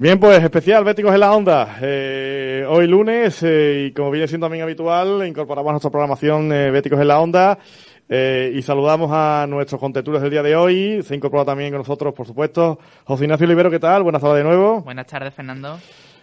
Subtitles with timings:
[0.00, 1.76] Bien, pues especial Béticos en la Onda.
[1.82, 6.70] Eh, hoy lunes, eh, y como viene siendo también habitual, incorporamos a nuestra programación eh,
[6.70, 7.58] Béticos en la Onda
[8.08, 11.02] eh, y saludamos a nuestros contertulios del día de hoy.
[11.02, 14.04] Se incorpora también con nosotros, por supuesto, José Ignacio Olivero, ¿qué tal?
[14.04, 14.82] Buenas tardes de nuevo.
[14.82, 15.80] Buenas tardes, Fernando.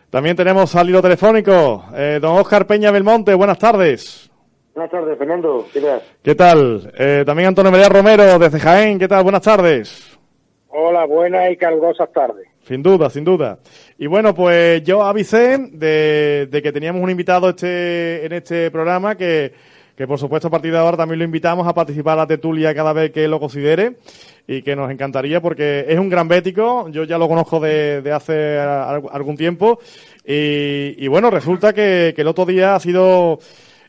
[0.09, 4.31] También tenemos al hilo telefónico, eh, don Óscar Peña Belmonte, buenas tardes.
[4.73, 5.67] Buenas tardes, Fernando.
[5.73, 6.01] ¿Qué tal?
[6.23, 6.93] ¿Qué tal?
[6.97, 9.23] Eh, también Antonio María Romero, desde Jaén, ¿qué tal?
[9.23, 10.17] Buenas tardes.
[10.69, 12.54] Hola, buenas y calgosas tardes.
[12.67, 13.59] Sin duda, sin duda.
[13.99, 19.15] Y bueno, pues yo avisé de, de que teníamos un invitado este, en este programa
[19.15, 19.53] que,
[19.95, 22.73] que por supuesto a partir de ahora también lo invitamos a participar a la tertulia
[22.73, 23.97] cada vez que lo considere
[24.47, 28.11] y que nos encantaría porque es un gran bético, yo ya lo conozco de, de
[28.11, 29.79] hace algún tiempo
[30.25, 33.37] y, y bueno, resulta que, que el otro día ha sido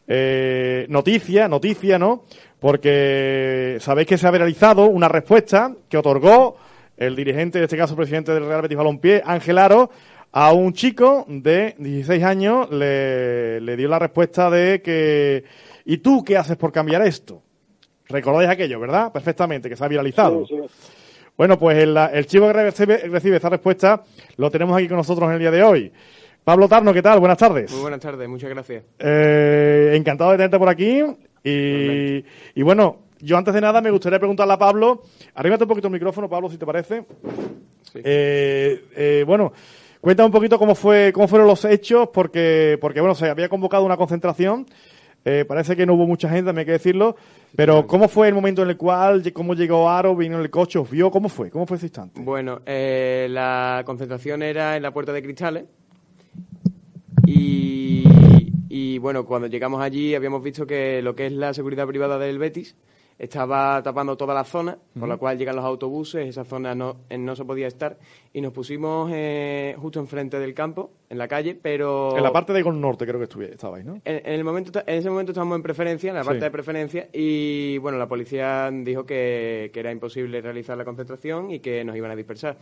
[0.07, 2.25] eh, noticia, noticia, ¿no?
[2.61, 6.57] Porque sabéis que se ha viralizado una respuesta que otorgó
[6.97, 9.91] el dirigente, en este caso presidente del Real Betis Balompié, Ángel Aro,
[10.33, 15.45] a un chico de 16 años, le, le dio la respuesta de que
[15.85, 17.43] ¿y tú qué haces por cambiar esto?
[18.09, 19.13] Recordáis aquello, ¿verdad?
[19.13, 20.47] Perfectamente, que se ha viralizado.
[20.47, 20.93] Sí, sí.
[21.37, 24.03] Bueno, pues el, el chico que recibe, recibe esta respuesta
[24.37, 25.93] lo tenemos aquí con nosotros en el día de hoy.
[26.45, 27.19] Pablo Tarno, ¿qué tal?
[27.19, 27.71] Buenas tardes.
[27.73, 28.85] Muy buenas tardes, muchas gracias.
[28.99, 31.03] Eh, encantado de tenerte por aquí.
[31.43, 35.03] Y, y bueno, yo antes de nada me gustaría preguntarle a Pablo,
[35.35, 37.05] arríbate un poquito el micrófono, Pablo, si te parece.
[37.93, 38.01] Sí.
[38.05, 39.53] Eh, eh, bueno,
[40.01, 43.85] cuenta un poquito cómo fue, cómo fueron los hechos, porque, porque bueno, se había convocado
[43.85, 44.67] una concentración.
[45.29, 47.17] Eh, parece que no hubo mucha gente, también hay que decirlo.
[47.57, 50.79] Pero ¿cómo fue el momento en el cual, cómo llegó Aro, vino en el coche,
[50.79, 51.11] os vio?
[51.11, 51.51] ¿Cómo fue?
[51.51, 52.21] ¿Cómo fue ese instante?
[52.21, 55.65] Bueno, eh, la concentración era en la Puerta de Cristales
[57.27, 58.05] y,
[58.69, 62.39] y, bueno, cuando llegamos allí habíamos visto que lo que es la seguridad privada del
[62.39, 62.77] Betis
[63.19, 67.35] estaba tapando toda la zona, por la cual llegan los autobuses, esa zona no, no
[67.37, 67.97] se podía estar
[68.33, 72.15] y nos pusimos eh, justo enfrente del campo, en la calle, pero...
[72.17, 73.95] En la parte de Gol Norte creo que estabais, ¿no?
[74.05, 76.45] En, en el momento, en ese momento estábamos en preferencia, en la parte Sí.
[76.45, 81.61] de preferencia, y bueno, la policía dijo que, que era imposible realizar la concentración y
[81.61, 82.57] que nos iban a dispersar.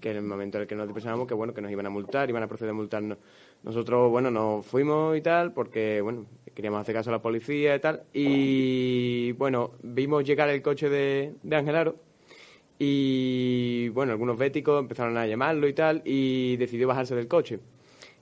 [0.00, 1.90] Que en el momento en el que nos dispersábamos, que bueno, que nos iban a
[1.90, 3.18] multar, iban a proceder a multarnos.
[3.62, 6.24] Nosotros, bueno, nos fuimos y tal, porque bueno,
[6.60, 11.34] queríamos hacer caso a la policía y tal, y bueno, vimos llegar el coche de,
[11.42, 11.96] de Angelaro.
[12.78, 17.60] Y bueno, algunos béticos empezaron a llamarlo y tal, y decidió bajarse del coche.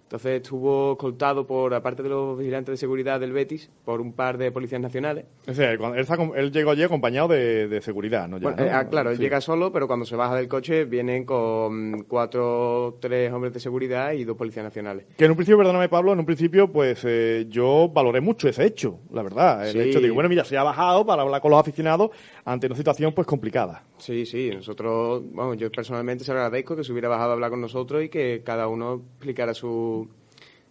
[0.08, 4.38] Entonces estuvo escoltado por, aparte de los vigilantes de seguridad del Betis, por un par
[4.38, 5.26] de policías nacionales.
[5.46, 8.38] O sea, él, llegó allí acompañado de, de seguridad, ¿no?
[8.38, 8.64] Ya, Bueno, ¿no?
[8.64, 9.22] eh, ah, claro, él Sí.
[9.22, 14.12] llega solo, pero cuando se baja del coche vienen con cuatro, tres hombres de seguridad
[14.12, 15.04] y dos policías nacionales.
[15.14, 18.64] Que en un principio, perdóname Pablo, en un principio pues eh, yo valoré mucho ese
[18.64, 19.66] hecho, la verdad.
[19.66, 19.78] El Sí.
[19.80, 22.10] hecho de que, bueno, mira, se ha bajado para hablar con los aficionados
[22.46, 23.82] ante una situación pues complicada.
[23.98, 27.50] Sí, sí, nosotros, vamos, yo personalmente se lo agradezco que se hubiera bajado a hablar
[27.50, 29.97] con nosotros y que cada uno explicara su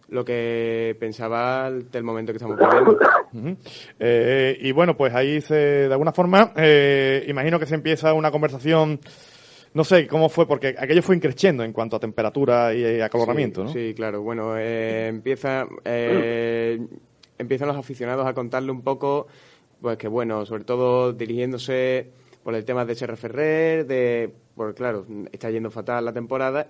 [0.08, 2.98] lo que pensaba del momento que estamos viviendo.
[3.98, 8.30] Eh, y bueno, pues ahí se, de alguna forma, eh, imagino que se empieza una
[8.30, 9.00] conversación,
[9.74, 13.64] no sé cómo fue, porque aquello fue increciendo en cuanto a temperatura y, eh, acaloramiento,
[13.64, 13.72] ¿no?
[13.72, 14.22] Sí, claro.
[14.22, 16.80] Bueno, eh, empieza, eh,
[17.36, 19.26] empiezan los aficionados a contarle un poco,
[19.80, 22.10] pues que bueno, sobre todo dirigiéndose
[22.42, 26.68] por el tema de Serra Ferrer, de, pues claro, está yendo fatal la temporada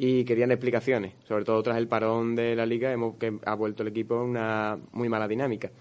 [0.00, 3.82] y querían explicaciones, sobre todo tras el parón de la liga, hemos, que ha vuelto
[3.82, 5.72] el equipo en una muy mala dinámica.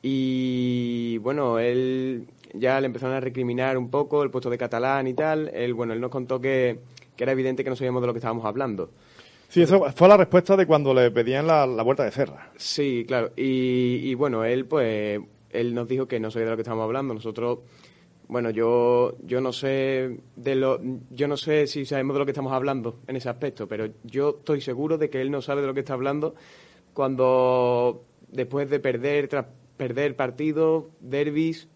[0.00, 5.14] Y bueno, él ya le empezaron a recriminar un poco el puesto de catalán y
[5.14, 5.48] tal.
[5.52, 6.78] Él, bueno, él nos contó que,
[7.16, 8.90] que era evidente que no sabíamos de lo que estábamos hablando.
[9.48, 12.52] Sí, eso fue la respuesta de cuando le pedían la, la vuelta de Serra.
[12.56, 13.32] Sí, claro.
[13.36, 15.20] Y, y bueno, él pues
[15.50, 17.12] él nos dijo que no sabía de lo que estábamos hablando.
[17.12, 17.58] Nosotros,
[18.28, 20.80] bueno, yo yo no sé de lo
[21.10, 24.36] yo no sé si sabemos de lo que estamos hablando en ese aspecto, pero yo
[24.38, 26.34] estoy seguro de que él no sabe de lo que está hablando
[26.92, 29.46] cuando después de perder tras
[29.76, 31.68] perder partidos, derbis,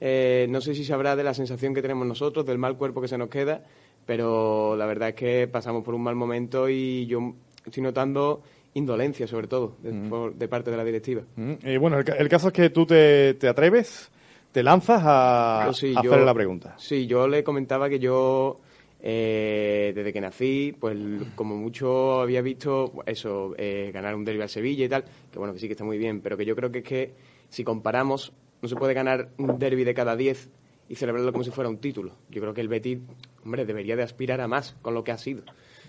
[0.00, 3.06] eh, no sé si sabrá de la sensación que tenemos nosotros, del mal cuerpo que
[3.08, 3.62] se nos queda,
[4.04, 7.34] pero la verdad es que pasamos por un mal momento y yo
[7.64, 8.42] estoy notando
[8.74, 11.22] indolencia, sobre todo, de, por- de parte de la directiva.
[11.36, 14.10] Mm, Y bueno, el, el caso es que tú te, te atreves,
[14.54, 16.74] te lanzas a, sí, a yo- hacerle la pregunta.
[16.78, 18.60] Sí, yo le comentaba que yo,
[19.00, 20.96] eh, desde que nací, pues
[21.34, 25.52] como mucho había visto eso, eh, ganar un derbi al Sevilla y tal, que bueno,
[25.52, 27.14] que sí que está muy bien, pero que yo creo que es que
[27.48, 30.50] si comparamos, no se puede ganar un derby de cada 10
[30.88, 32.12] y celebrarlo como si fuera un título.
[32.30, 32.98] Yo creo que el Betis,
[33.44, 35.42] hombre, debería de aspirar a más con lo que ha sido.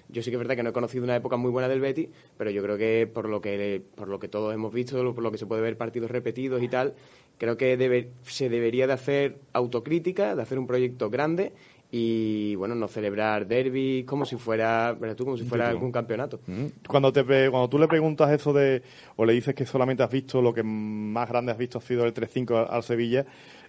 [0.10, 2.10] Yo sí que es verdad que no he conocido una época muy buena del Betis,
[2.38, 5.32] pero yo creo que por lo que por lo que todos hemos visto, por lo
[5.32, 6.94] que se puede ver partidos repetidos y tal,
[7.38, 11.54] creo que debe- se debería de hacer autocrítica, de hacer un proyecto grande
[11.92, 15.24] y bueno, no celebrar derby como si fuera, ¿verdad tú?
[15.26, 16.40] Como si fuera algún campeonato.
[16.48, 16.66] Mm.
[16.88, 18.82] Cuando te cuando tú le preguntas eso de
[19.16, 22.06] o le dices que solamente has visto lo que más grande has visto ha sido
[22.06, 23.26] el 3-5 al Sevilla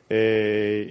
[0.09, 0.89] eh,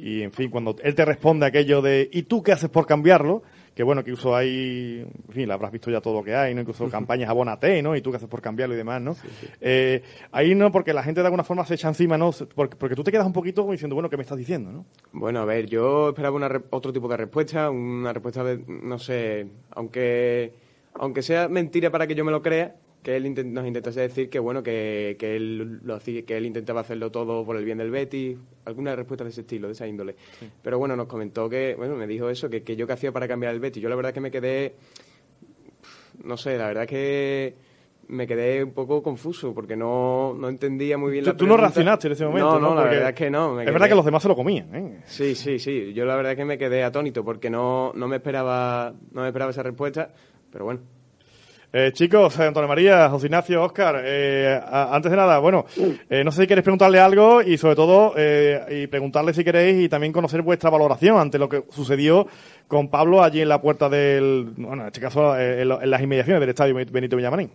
[0.00, 2.86] y, y, en fin, cuando él te responde aquello de ¿y tú qué haces por
[2.86, 3.42] cambiarlo?
[3.76, 6.62] Que bueno, que incluso hay, en fin, habrás visto ya todo lo que hay, ¿no?
[6.62, 7.94] Incluso campañas abónate, ¿no?
[7.94, 9.14] Y tú qué haces por cambiarlo y demás, ¿no?
[9.60, 10.02] Eh,
[10.32, 12.30] ahí no, porque la gente de alguna forma se echa encima, ¿no?
[12.54, 14.86] Porque, porque, tú te quedas un poquito como diciendo, bueno, ¿qué me estás diciendo, no?
[15.12, 19.46] Bueno, a ver, yo esperaba una otro tipo de respuesta, una respuesta de, no sé,
[19.72, 20.54] aunque,
[20.94, 22.76] aunque sea mentira para que yo me lo crea,
[23.06, 27.12] que él nos intentase decir que bueno que, que él lo que él intentaba hacerlo
[27.12, 30.16] todo por el bien del Betis alguna respuesta de ese estilo de esa índole.
[30.60, 33.28] Pero bueno nos comentó que bueno me dijo eso que, que yo qué hacía para
[33.28, 34.74] cambiar el Betis yo la verdad que me quedé
[36.24, 37.54] no sé la verdad que
[38.08, 41.56] me quedé un poco confuso porque no, no entendía muy bien ¿Tú, la tú no
[41.56, 44.04] reaccionaste en ese momento no no, la verdad es que no es verdad que los
[44.04, 45.02] demás se lo comían ¿eh?
[45.04, 45.92] sí sí sí.
[45.94, 49.28] Yo la verdad es que me quedé atónito porque no no me esperaba no me
[49.28, 50.12] esperaba esa respuesta
[50.50, 50.95] pero bueno
[51.72, 55.64] eh, chicos, Antonio María, José Ignacio, Oscar, eh, antes de nada, bueno,
[56.08, 59.84] eh, no sé si queréis preguntarle algo y sobre todo, eh, y preguntarle si queréis
[59.84, 62.26] y también conocer vuestra valoración ante lo que sucedió
[62.68, 66.02] con Pablo allí en la puerta del, bueno, en este caso, eh, en, en, las
[66.02, 67.50] inmediaciones del estadio Benito Villamarín.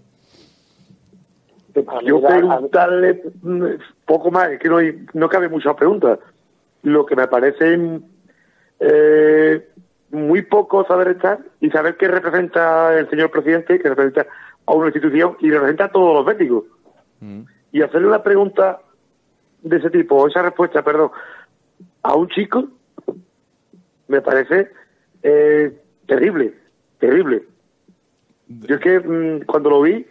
[2.04, 3.24] Yo preguntarle
[4.06, 6.20] poco más, es que no, hay, no cabe muchas preguntas.
[6.84, 7.78] Lo que me parece
[8.80, 9.68] eh,
[10.12, 14.28] muy poco saber estar y saber qué representa el señor presidente, que representa
[14.66, 16.66] a una institución y representa a todos los béticos.
[17.20, 17.42] Mm.
[17.72, 18.82] Y hacerle una pregunta
[19.62, 21.12] de ese tipo, o esa respuesta, perdón,
[22.04, 22.68] a un chico,
[24.08, 24.72] me parece
[25.24, 25.72] eh,
[26.06, 26.54] terrible,
[27.00, 27.44] terrible.
[28.48, 30.06] Yo es que mmm, cuando lo vi,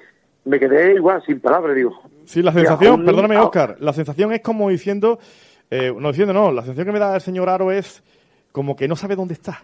[0.45, 2.01] me quedé igual, sin palabras, digo.
[2.25, 5.19] Sí, la sensación, perdóname, Oscar, la sensación es como diciendo,
[5.71, 8.03] eh, no diciendo, no, la sensación que me da el señor Aro es
[8.53, 9.63] como que no sabe dónde está.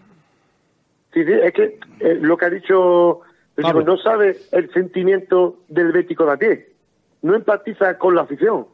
[1.16, 3.22] Sí, sí, es que eh, lo que ha dicho
[3.56, 6.68] no sabe el sentimiento del bético de a pie,
[7.22, 8.66] no empatiza con la afición.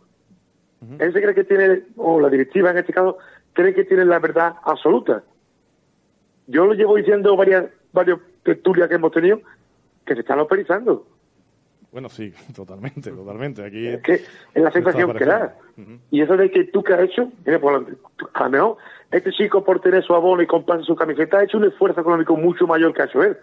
[0.80, 0.96] Uh -huh.
[0.98, 3.18] Él se cree que tiene, o la directiva en este caso,
[3.52, 5.22] cree que tiene la verdad absoluta.
[6.48, 9.40] Yo lo llevo diciendo varias varios tertulias que hemos tenido
[10.04, 11.06] que se están operizando.
[11.92, 13.64] Bueno, sí, totalmente, totalmente.
[13.64, 14.22] Aquí es que es
[14.54, 15.56] la sensación que da.
[15.76, 15.98] Uh -huh.
[16.10, 18.76] Y eso de que tú que has hecho, mira, por, a lo mejor
[19.10, 22.34] este chico por tener su abono y comprarse su camiseta ha hecho un esfuerzo económico
[22.36, 23.36] mucho mayor que ha hecho él.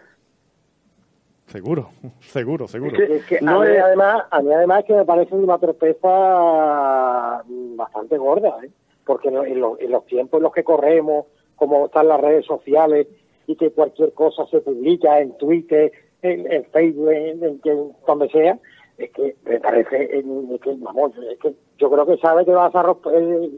[1.46, 1.90] Seguro,
[2.22, 2.92] seguro, seguro.
[2.92, 3.84] Es que, es que no a, mí es...
[3.84, 7.44] además, a mí además que me parece una torpeza
[7.76, 8.72] bastante gorda, ¿eh?
[9.06, 11.26] porque en, los, en los tiempos en los que corremos,
[11.56, 13.08] como están las redes sociales
[13.46, 15.92] y que cualquier cosa se publica en Twitter,
[16.22, 18.58] en, en Facebook, en, en, en, donde sea,
[18.98, 20.24] es que me parece es
[20.62, 23.52] que, vamos, es que yo creo que sabe que va a eh,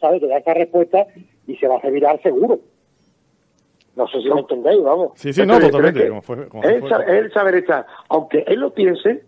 [0.00, 1.06] sabe que da esa respuesta
[1.46, 2.60] y se va a hacer viral seguro.
[3.96, 4.36] No sé si no.
[4.36, 5.12] me entendéis, vamos.
[5.14, 6.08] Sí, sí, no, totalmente.
[6.08, 9.22] Como fue, como él, sabe, él sabe estar, aunque él lo piense,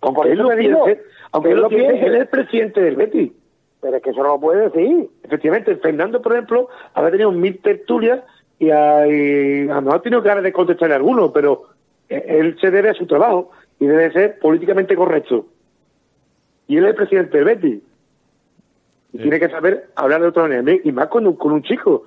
[0.00, 1.00] aunque él lo piense,
[1.32, 3.32] aunque él lo piense, él es el presidente del Betis.
[3.80, 5.10] Pero es que eso no lo puede decir.
[5.22, 8.22] Efectivamente, Fernando, por ejemplo, había tenido mil tertulias
[8.58, 11.73] y a, y a lo mejor ha tenido ganas de contestarle a alguno, pero
[12.18, 15.46] él se debe a su trabajo y debe ser políticamente correcto.
[16.66, 17.82] Y él es el presidente del Betis.
[19.12, 22.04] Y tiene que saber hablar de otra manera, y más con un, con un chico.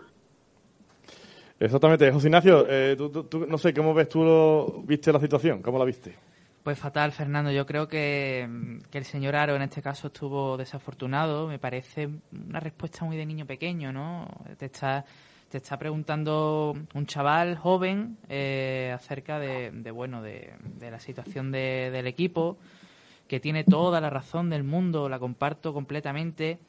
[1.60, 2.12] Exactamente.
[2.12, 5.62] José Ignacio, eh, tú, tú, tú, no sé, ¿cómo ves tú lo, viste la situación?
[5.62, 6.14] ¿Cómo la viste?
[6.64, 7.50] Pues fatal, Fernando.
[7.50, 8.46] Yo creo que,
[8.92, 11.48] que, el señor Aro en este caso estuvo desafortunado.
[11.48, 12.10] Me parece
[12.50, 14.28] una respuesta muy de niño pequeño, ¿no?
[14.58, 15.06] Te está,
[15.50, 21.52] te está preguntando un chaval joven eh, acerca de, de bueno, de, de, la situación
[21.52, 22.58] de, del equipo,
[23.28, 26.60] que tiene toda la razón del mundo, la comparto completamente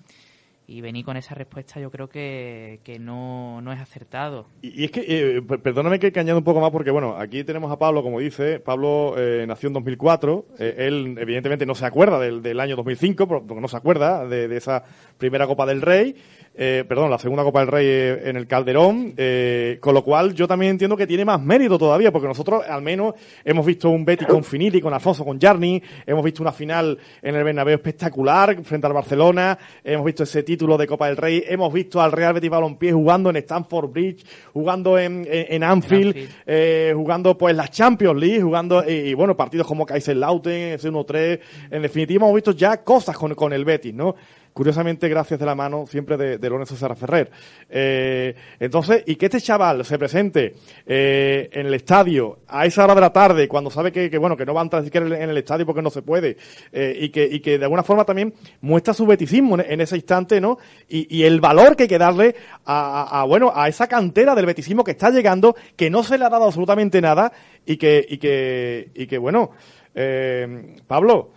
[0.70, 4.46] y venir con esa respuesta yo creo que, que no, no, es acertado.
[4.60, 7.42] Y, y es que, eh, perdóname que, que, añado un poco más, porque bueno, aquí
[7.42, 11.86] tenemos a Pablo, como dice, Pablo eh, nació en 2004, eh, él evidentemente no se
[11.86, 14.84] acuerda del, del año 2005, porque no se acuerda de, de esa
[15.16, 16.16] primera Copa del Rey,
[16.60, 17.86] eh, perdón, la segunda Copa del Rey
[18.24, 22.10] en el Calderón, eh, con lo cual yo también entiendo que tiene más mérito todavía,
[22.10, 26.24] porque nosotros al menos hemos visto un Betty con Finiti, con Alfonso, con Jarni, hemos
[26.24, 30.88] visto una final en el Bernabéu espectacular frente al Barcelona, hemos visto ese título de
[30.88, 35.26] Copa del Rey, hemos visto al Real Betis Balompié jugando en Stamford Bridge, jugando en,
[35.30, 36.30] en, en Anfield, Anfield.
[36.44, 41.40] Eh, jugando pues la Champions League, jugando y, y bueno, partidos como Kaiserslautern, ese 1-3,
[41.70, 44.16] en definitiva hemos visto ya cosas con, con el Betis, ¿no?
[44.52, 47.30] Curiosamente gracias de la mano siempre de, de Lorenzo Serra Ferrer.
[47.68, 50.54] Eh, entonces, y que este chaval se presente
[50.86, 54.46] eh, en el estadio a esa hora de la tarde, cuando sabe que, bueno, que
[54.46, 56.36] no va a entrar siquiera en el estadio porque no se puede,
[56.72, 60.40] eh, y, que, y que de alguna forma también muestra su beticismo en, ese instante,
[60.40, 60.58] ¿no?
[60.88, 64.84] Y, el valor que hay que darle a, a, bueno, a esa cantera del betisismo
[64.84, 67.32] que está llegando, que no se le ha dado absolutamente nada,
[67.66, 69.50] y que, y que, y que bueno,
[69.94, 71.32] eh, Pablo,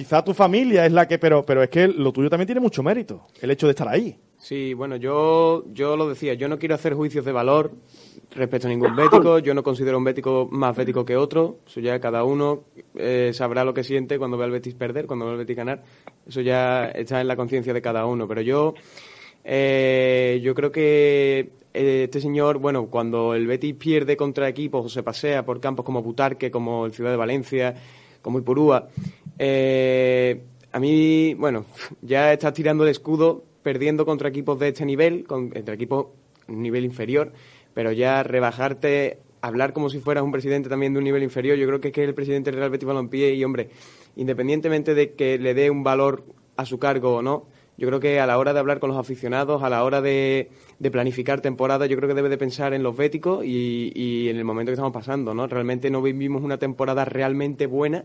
[0.00, 2.82] quizá tu familia es la que, pero, pero es que lo tuyo también tiene mucho
[2.82, 4.16] mérito, el hecho de estar ahí.
[4.38, 7.72] Sí, bueno, yo, yo lo decía, yo no quiero hacer juicios de valor
[8.30, 12.00] respecto a ningún bético, yo no considero un bético más bético que otro, eso ya
[12.00, 12.64] cada uno
[12.94, 15.82] eh, sabrá lo que siente cuando ve al Betis perder, cuando ve al Betis ganar,
[16.26, 18.72] eso ya está en la conciencia de cada uno, pero yo,
[19.44, 24.88] eh, yo creo que eh, este señor, bueno, cuando el Betis pierde contra equipos o
[24.88, 27.74] se pasea por campos como Butarque, como el Ciudad de Valencia,
[28.22, 28.88] como Ipurúa,
[29.42, 31.64] eh, a mí, bueno,
[32.02, 36.08] ya estás tirando el escudo perdiendo contra equipos de este nivel, con, entre equipos
[36.46, 37.32] nivel inferior,
[37.72, 41.66] pero ya rebajarte, hablar como si fueras un presidente también de un nivel inferior, yo
[41.66, 43.70] creo que es que el presidente Real Betis Balompié y, hombre,
[44.16, 46.22] independientemente de que le dé un valor
[46.56, 47.46] a su cargo o no,
[47.78, 50.50] yo creo que a la hora de hablar con los aficionados, a la hora de,
[50.78, 54.36] de planificar temporada, yo creo que debe de pensar en los béticos y, y en
[54.36, 55.46] el momento que estamos pasando, ¿no?
[55.46, 58.04] Realmente no vivimos una temporada realmente buena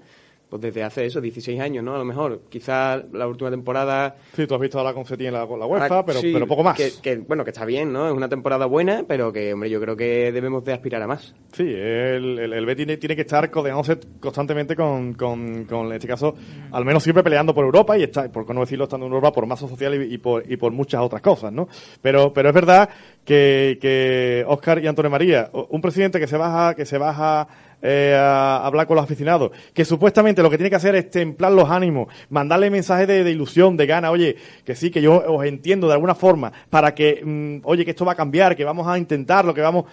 [0.55, 1.95] pues desde hace eso, 16 años, ¿no?
[1.95, 2.41] A lo mejor.
[2.49, 4.15] Quizás la última temporada...
[4.33, 6.47] Sí, tú has visto a la Confeti en la, la UEFA, ah, pero, sí, pero
[6.47, 6.77] poco más.
[6.77, 8.07] Que, que, bueno, que está bien, ¿no?
[8.07, 11.35] Es una temporada buena, pero que, hombre, yo creo que debemos de aspirar a más.
[11.51, 16.07] Sí, el, el, el Betis tiene que estar codeándose constantemente con, con, con, en este
[16.07, 16.35] caso,
[16.71, 19.45] al menos siempre peleando por Europa y está, por no decirlo, estando en Europa por
[19.45, 21.67] masa social y, y, por, y por muchas otras cosas, ¿no?
[22.01, 22.89] Pero, pero es verdad
[23.23, 27.47] que, que Oscar y Antonio María, un presidente que se baja, que se baja
[27.87, 31.51] eh, a hablar con los aficionados, que supuestamente lo que tiene que hacer es templar
[31.51, 35.45] los ánimos, mandarle mensajes de, de, ilusión, de gana, oye, que sí, que yo os
[35.45, 38.87] entiendo de alguna forma, para que, mmm, oye, que esto va a cambiar, que vamos
[38.87, 39.85] a intentarlo, que vamos...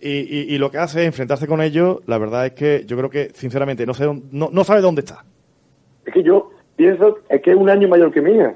[0.00, 2.96] Y, y, y, lo que hace es enfrentarse con ellos, la verdad es que yo
[2.96, 5.24] creo que, sinceramente, no sé no, no sabe dónde está.
[6.04, 8.54] Es que yo pienso, es que es un año mayor que mía.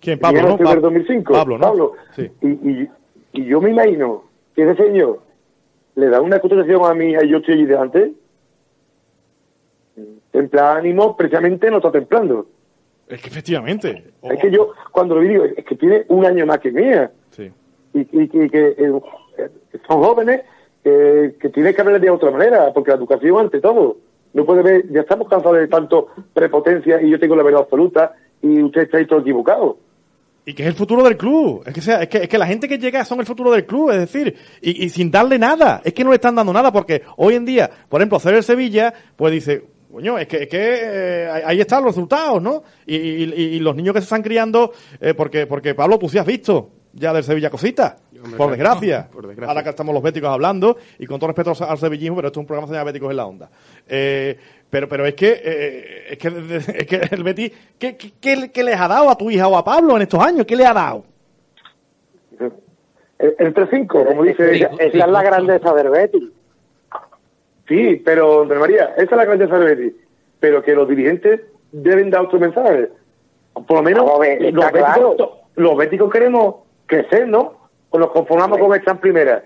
[0.00, 0.18] ¿Quién?
[0.18, 0.56] Pablo, ¿no?
[0.58, 1.32] Pablo, 2005.
[1.32, 1.62] Pablo, ¿no?
[1.62, 1.92] Pablo.
[2.16, 2.28] Sí.
[2.42, 2.90] Y, y,
[3.32, 4.24] y yo me imagino
[4.56, 5.20] que ese señor
[5.98, 8.12] le da una cotización a mi hija y yo estoy allí delante,
[10.30, 12.46] templa ánimo, precisamente no está templando.
[13.08, 14.04] Es que efectivamente.
[14.20, 14.30] Oh.
[14.30, 17.10] Es que yo, cuando lo digo, es que tiene un año más que mía.
[17.30, 17.50] Sí.
[17.94, 19.00] Y, y, y que eh,
[19.88, 20.42] son jóvenes
[20.84, 23.96] eh, que tienen que hablar de otra manera, porque la educación ante todo.
[24.34, 28.14] No puede ver, ya estamos cansados de tanto prepotencia y yo tengo la verdad absoluta
[28.40, 29.78] y usted está ahí todo equivocado
[30.48, 31.62] y que es el futuro del club.
[31.66, 33.66] Es que, sea, es que, es que la gente que llega son el futuro del
[33.66, 35.82] club, es decir, y, y, sin darle nada.
[35.84, 38.42] Es que no le están dando nada, porque hoy en día, por ejemplo, hacer el
[38.42, 42.62] Sevilla, pues dice, coño, es que, es que eh, ahí están los resultados, ¿no?
[42.86, 46.16] Y, y, y, los niños que se están criando, eh, porque, porque Pablo, tú sí
[46.16, 47.96] has visto ya del Sevilla cositas.
[48.36, 49.06] Por desgracia.
[49.08, 49.50] No, por desgracia.
[49.50, 52.42] Ahora que estamos los béticos hablando, y con todo respeto al sevillismo, pero esto es
[52.42, 53.50] un programa de béticos en la onda.
[53.88, 54.36] Eh,
[54.70, 56.28] pero, pero es que, eh, es que,
[56.78, 59.64] es que el Betis, ¿qué, qué, ¿qué, les ha dado a tu hija o a
[59.64, 60.46] Pablo en estos años?
[60.46, 61.04] ¿Qué le ha dado?
[63.18, 64.70] El, el 3-5, como dice ella.
[64.78, 66.24] Esa es la grandeza del Betis.
[67.66, 69.92] Sí, pero, Andrés María, esa es la grandeza del Betis.
[70.40, 71.40] Pero que los dirigentes
[71.72, 72.90] deben dar otro mensaje.
[73.52, 75.10] Por lo menos, no, ver, los, claro.
[75.10, 76.54] béticos, los béticos queremos
[76.86, 77.57] crecer, ¿no?
[77.90, 79.44] O nos conformamos con esta en primera.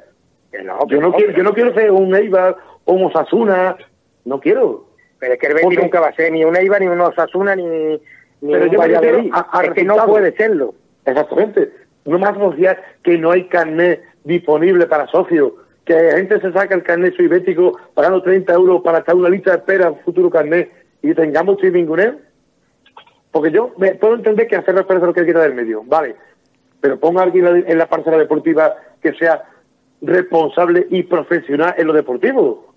[0.65, 3.77] No, yo, no no, quiero, yo no quiero ser un Eibar o un Osasuna,
[4.25, 4.87] no quiero.
[5.19, 7.57] Pero es que el Betis nunca va a ser ni un Eibar, ni un Osasuna,
[7.57, 9.31] ni, ni pero un yo Valladolid.
[9.33, 10.75] A, a es que no puede serlo.
[11.05, 11.73] Exactamente.
[12.05, 15.53] No más asociar que no hay carnet disponible para socios,
[15.85, 19.53] que la gente se saca el carnet soybético pagando 30 euros para estar una lista
[19.53, 20.73] de espera futuro carnet
[21.03, 22.17] y tengamos triminguneo.
[23.31, 26.17] Porque yo me puedo entender que hacer referencia a lo que quita del medio, vale,
[26.83, 29.45] pero ponga a alguien en la parcela deportiva que sea
[30.03, 32.75] responsable y profesional en lo deportivo.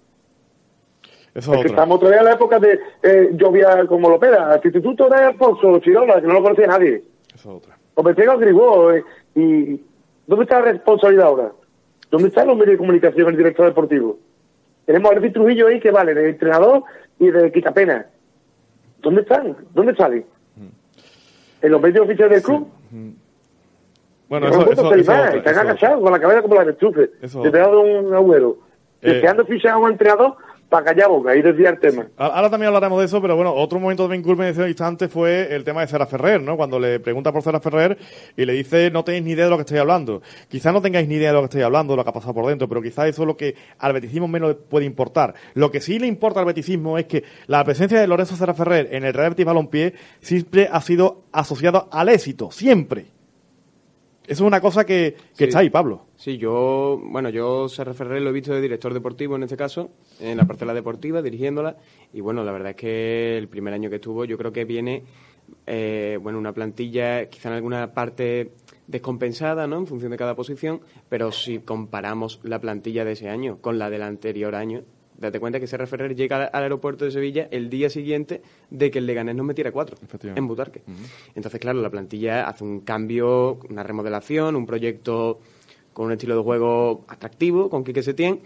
[1.33, 5.17] Eso es que estamos todavía en la época de eh, llovía como Lopera, Instituto de
[5.17, 7.03] Alfonso Chirola, que no lo conocía nadie.
[7.33, 7.77] Eso es otra.
[7.95, 9.81] O me pega Gribó, eh, y
[10.27, 11.51] ¿dónde está la responsabilidad ahora?
[12.12, 14.19] ¿Dónde están los medios de comunicación, el director deportivo?
[14.85, 16.83] Tenemos a Alfie Trujillo ahí que vale, de entrenador
[17.19, 18.05] y de quitapena.
[19.01, 19.57] ¿Dónde están?
[19.74, 20.25] ¿Dónde salen?
[21.62, 22.67] ¿En los medios oficiales del club?
[22.91, 23.25] Mm.
[24.29, 26.65] Bueno, eso, eso, eso, están agachados con la cabeza como la
[27.51, 28.58] dado un agüero.
[29.01, 29.13] Eh.
[29.13, 30.36] Deseando fichar a un entrenador
[30.70, 32.08] para callar boca y desviar el tema.
[32.17, 35.53] Ahora también hablaremos de eso, pero bueno, otro momento de culpa en ese instante fue
[35.55, 36.58] el tema de Sera Ferrer, ¿no?
[36.58, 37.98] Cuando le pregunta por Sera Ferrer
[38.36, 40.22] y le dice, no tenéis ni idea de lo que estoy hablando.
[40.50, 42.34] Quizás no tengáis ni idea de lo que estoy hablando, de lo que ha pasado
[42.34, 45.36] por dentro, pero quizás eso es lo que al beticismo menos le puede importar.
[45.53, 48.89] Lo que sí le importa al beticismo es que la presencia de Lorenzo Sera Ferrer
[48.91, 53.14] en el Real Betis Balompié siempre ha sido asociado al éxito, siempre.
[54.27, 56.08] Eso es una cosa que, está ahí, Pablo.
[56.15, 59.91] Sí, yo, bueno, yo Serra Ferrer lo he visto de director deportivo en este caso,
[60.20, 61.77] en la parcela deportiva, dirigiéndola,
[62.12, 65.03] y bueno, la verdad es que el primer año que estuvo yo creo que viene,
[65.67, 68.51] eh, bueno, una plantilla quizá en alguna parte
[68.88, 73.60] descompensada, ¿no?, en función de cada posición, pero si comparamos la plantilla de ese año
[73.62, 74.84] con la del anterior año,
[75.17, 79.00] Date cuenta que Serra Ferrer llega al aeropuerto de Sevilla el día siguiente de que
[79.00, 80.81] el Leganés nos metiera cuatro en Butarque.
[81.36, 85.39] Entonces, claro, la plantilla hace un cambio, una remodelación, un proyecto
[85.93, 88.41] con un estilo de juego atractivo, con Quique Setién,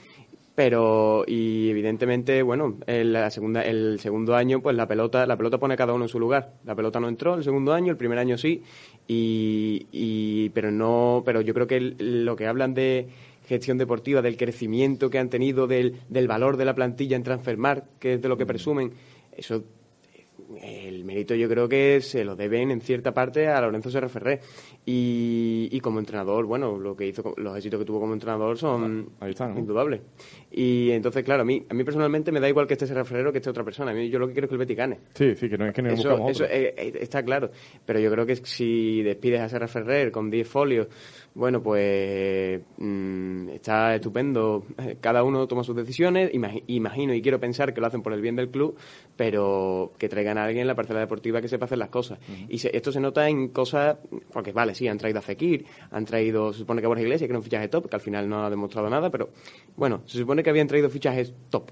[0.59, 5.57] pero y evidentemente bueno el, la segunda el segundo año pues la pelota la pelota
[5.57, 6.55] pone a cada uno en su lugar.
[6.65, 8.61] La pelota no entró el segundo año el primer año sí
[9.07, 13.07] y, y pero no pero yo creo que lo que hablan de
[13.49, 17.89] gestión deportiva, del crecimiento que han tenido, del, del valor de la plantilla en Transfermar,
[17.99, 18.93] que es de lo que presumen,
[19.35, 19.63] eso
[20.61, 24.39] el mérito yo creo que se lo deben en cierta parte a Lorenzo Serra Ferré.
[24.85, 29.11] Y, como entrenador, bueno, lo que hizo, los éxitos que tuvo como entrenador son
[29.55, 30.01] indudables.
[30.51, 33.31] Y entonces, claro, a mí, a mí personalmente me da igual que este Serra Ferrero
[33.31, 33.91] que esté otra persona.
[33.91, 34.99] A mí yo lo que quiero es que el Betis gane.
[35.13, 37.51] Sí, sí, que no es que no Eso, eso está claro.
[37.85, 40.87] Pero yo creo que si despides a Serra Ferrer con 10 folios,
[41.35, 44.65] bueno, pues mm, está estupendo.
[44.99, 46.31] Cada uno toma sus decisiones.
[46.33, 48.75] Imagino y quiero pensar que lo hacen por el bien del club,
[49.15, 52.19] pero que traigan a alguien en la parcela deportiva que sepa hacer las cosas.
[52.47, 53.97] Y esto se nota en cosas,
[54.31, 57.27] porque vale, sí, han traído a Fekir, han traído, se supone que a Borja Iglesias,
[57.27, 59.29] que era un fichaje top, que al final no ha demostrado nada, pero
[59.75, 61.71] bueno, se supone que habían traído fichajes top.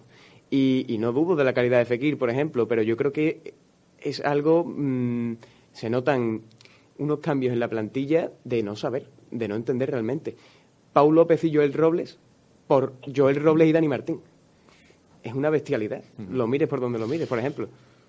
[0.50, 3.54] Y, no dudo de la calidad de Fekir, por ejemplo, pero yo creo que
[4.00, 5.38] es algo, mm,
[5.74, 6.42] se notan
[6.98, 10.36] unos cambios en la plantilla de no saber de no entender realmente.
[10.94, 12.18] Paul López y Joel Robles
[12.68, 14.22] por Joel Robles y Dani Martín.
[15.24, 16.04] Es una bestialidad.
[16.32, 17.68] Lo mires por donde lo mires, por ejemplo.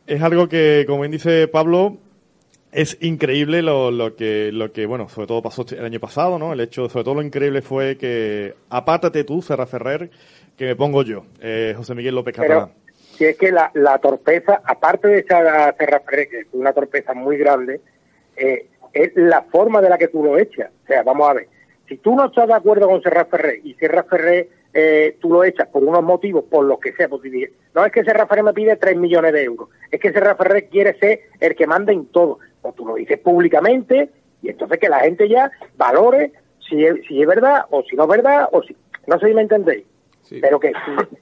[0.09, 1.99] Es algo que, como bien dice Pablo,
[2.73, 6.55] es increíble lo, lo, que, lo que, bueno, sobre todo pasó el año pasado, ¿no?
[6.55, 10.09] El hecho, sobre todo lo increíble fue que, apártate tú, Serra Ferrer,
[10.57, 12.73] que me pongo yo, eh, José Miguel López Catalán.
[13.19, 17.13] si es que la, la torpeza, aparte de esa Serra Ferrer, que es una torpeza
[17.13, 17.83] muy grande,
[18.35, 20.71] eh, es la forma de la que tú lo echas.
[20.85, 21.49] O sea, vamos a ver,
[21.87, 25.45] si tú no estás de acuerdo con Serra Ferré y Serra Ferré eh, tú lo
[25.45, 27.23] echas por unos motivos, por los que sea, pues,
[27.75, 30.69] no es que Serra Ferré me pide 3 millones de euros, es que Serra Ferré
[30.69, 32.39] quiere ser el que manda en todo.
[32.63, 34.11] O tú lo dices públicamente
[34.43, 36.33] y entonces que la gente ya valore
[36.69, 38.77] si es, si es verdad o si no es verdad o si...
[39.07, 39.87] No sé si me entendéis.
[40.29, 40.73] Pero que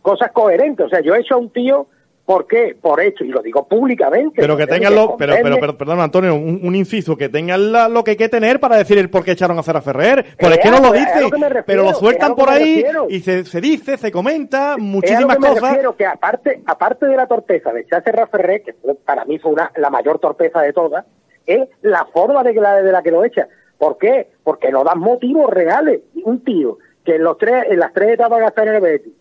[0.02, 0.86] cosas coherentes.
[0.86, 1.86] O sea, yo he hecho a un tío
[2.26, 2.76] ¿Por qué?
[2.78, 4.40] Por esto, y lo digo públicamente.
[4.40, 8.16] Pero que tengan lo, pero, pero, perdón, Antonio, un, inciso, que tengan lo que hay
[8.16, 10.26] que tener para decir el por qué echaron a Cera Ferrer.
[10.36, 11.30] Pues es que no lo dicen,
[11.64, 15.62] pero lo sueltan por ahí y se, se, dice, se comenta muchísimas cosas.
[15.62, 19.24] Me refiero que aparte, aparte de la torpeza de echar a Serra Ferrer, que para
[19.24, 21.06] mí fue una, la mayor torpeza de todas,
[21.46, 23.46] es la forma de, la, de la que lo echa.
[23.78, 24.30] ¿Por qué?
[24.42, 26.00] Porque no dan motivos reales.
[26.24, 29.12] Un tío que en, los tres, en las tres etapas que está en el Betis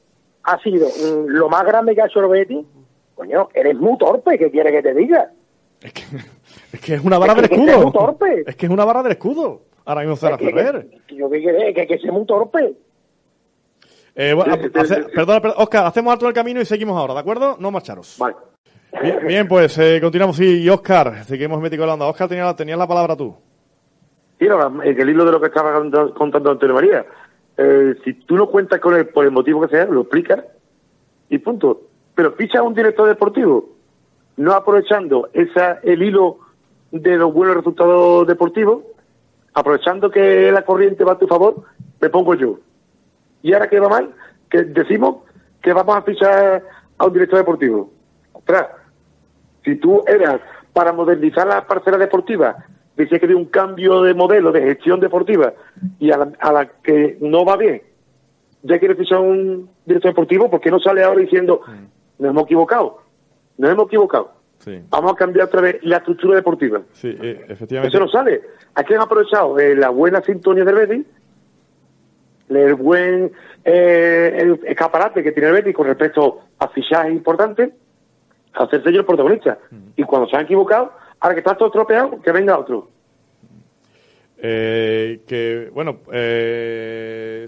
[0.43, 2.65] ha sido mm, lo más grande que ha hecho el Betis
[3.15, 5.31] Coño, eres muy torpe, ¿qué quiere que te diga?
[5.81, 6.01] Es que
[6.73, 7.71] es, que es una barra del escudo.
[7.71, 8.43] Es, muy torpe.
[8.45, 9.61] es que es una barra del escudo.
[9.85, 10.87] Ahora mismo se Ferrer.
[11.07, 12.75] Que, yo qué quiere, que, que es muy torpe.
[14.15, 14.55] Eh, bueno,
[15.13, 17.57] perdón, Oscar, hacemos alto el camino y seguimos ahora, ¿de acuerdo?
[17.59, 18.17] No marcharos.
[18.17, 18.35] Vale.
[19.27, 20.39] Bien, pues eh, continuamos.
[20.39, 22.07] y Oscar, seguimos metiendo la onda.
[22.07, 23.35] Oscar, tenías tenía la palabra tú.
[24.39, 25.73] Sí, no, el hilo de lo que estaba
[26.13, 27.05] contando Antonio María.
[27.57, 30.43] Eh, si tú no cuentas con él por el motivo que sea, lo explicas
[31.29, 31.81] y punto
[32.15, 33.69] pero ficha a un director deportivo,
[34.37, 36.39] no aprovechando esa, el hilo
[36.91, 38.83] de los buenos resultados deportivos,
[39.53, 41.63] aprovechando que la corriente va a tu favor,
[42.01, 42.59] me pongo yo.
[43.41, 44.13] Y ahora que va mal,
[44.49, 45.17] que decimos
[45.61, 46.63] que vamos a fichar
[46.97, 47.91] a un director deportivo.
[48.33, 48.67] Ostras,
[49.63, 50.39] si tú eras
[50.73, 52.55] para modernizar la parcela deportiva,
[52.97, 55.53] dice que de un cambio de modelo de gestión deportiva
[55.99, 57.81] y a la, que no va bien,
[58.63, 61.61] ya quieres fichar a un director deportivo, porque no sale ahora diciendo,
[62.19, 63.01] nos hemos equivocado.
[63.57, 64.33] Nos hemos equivocado.
[64.89, 66.81] Vamos a cambiar otra vez la estructura deportiva.
[66.93, 67.95] Sí, eh, efectivamente.
[67.95, 68.41] Eso no sale.
[68.73, 71.05] Aquí han aprovechado eh, la buena sintonía del Betis,
[72.49, 73.31] el buen
[73.63, 77.71] eh, escaparate que tiene el Betis con respecto a fichajes importantes,
[78.53, 79.59] a hacerse ellos protagonistas.
[79.95, 82.89] Y cuando se han equivocado, ahora que está todo estropeado, que venga otro.
[84.37, 86.34] Eh, que, bueno, eh, sí,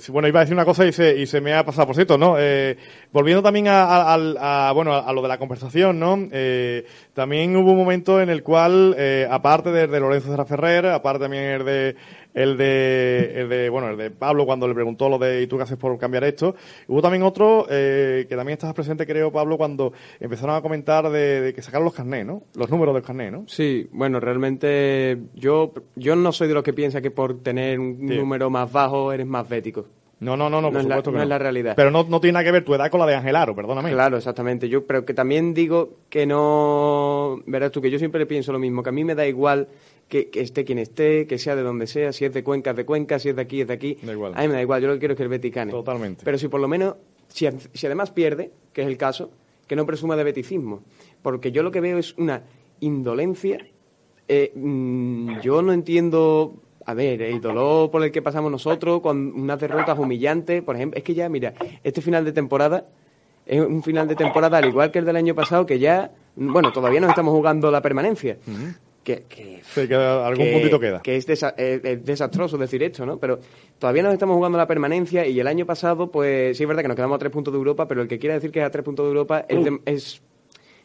[0.10, 2.18] bueno, iba a decir una cosa y se, y se me ha pasado, por cierto,
[2.18, 2.36] ¿no?
[2.40, 2.78] Eh,
[3.12, 6.18] volviendo también a, a- al- a, bueno, a lo de la conversación, ¿no?
[6.32, 10.86] Eh, también hubo un momento en el cual, eh, aparte de, de Lorenzo Serra Ferrer,
[10.88, 11.96] aparte también de,
[12.38, 15.58] el de, el de, bueno, el de Pablo cuando le preguntó lo de ¿y tú
[15.58, 16.56] qué haces por cambiar esto?
[16.88, 21.42] Hubo también otro, eh, que también estás presente, creo, Pablo, cuando empezaron a comentar de,
[21.42, 22.44] de que sacaron los carnés, ¿no?
[22.56, 23.46] Los números del carné, ¿no?
[23.48, 27.98] Sí, bueno, realmente yo, yo no soy de los que piensa que por tener un
[28.08, 28.16] Sí.
[28.18, 29.86] número más bajo eres más bético.
[30.20, 31.74] No, no, no, no, No por la- supuesto que no es la realidad.
[31.76, 33.92] Pero no, no tiene nada que ver tu edad con la de Angelaro, perdóname.
[33.92, 34.68] Claro, exactamente.
[34.68, 38.82] Yo, pero que también digo que no, verás tú, que yo siempre pienso lo mismo,
[38.82, 39.68] que a mí me da igual
[40.08, 42.78] que, que esté quien esté, que sea de donde sea, si es de Cuenca es
[42.78, 43.98] de Cuenca, si es de aquí es de aquí.
[44.02, 44.34] Da igual.
[44.36, 45.72] A mí me da igual, yo lo que quiero es que el Betis gane.
[45.72, 46.24] Totalmente.
[46.24, 46.96] Pero si por lo menos,
[47.28, 49.32] si, si además pierde, que es el caso,
[49.68, 50.84] que no presuma de beticismo.
[51.22, 52.44] Porque yo lo que veo es una
[52.80, 53.68] indolencia.
[54.28, 59.34] Eh, mm, yo no entiendo, a ver, el dolor por el que pasamos nosotros, con
[59.34, 62.88] unas derrotas humillantes, por ejemplo, es que ya, mira, este final de temporada
[63.46, 66.74] es un final de temporada al igual que el del año pasado, que ya, bueno,
[66.74, 68.38] todavía no estamos jugando la permanencia.
[69.08, 71.02] Que, que, Sí, que algún que- puntito queda.
[71.02, 73.18] Que es, desa- es- es desastroso decir esto, ¿no?
[73.18, 73.40] Pero
[73.80, 76.90] todavía nos estamos jugando la permanencia y el año pasado, pues sí es verdad que
[76.90, 78.70] nos quedamos a tres puntos de Europa, pero el que quiera decir que es a
[78.70, 80.22] tres puntos de Europa es, de- es-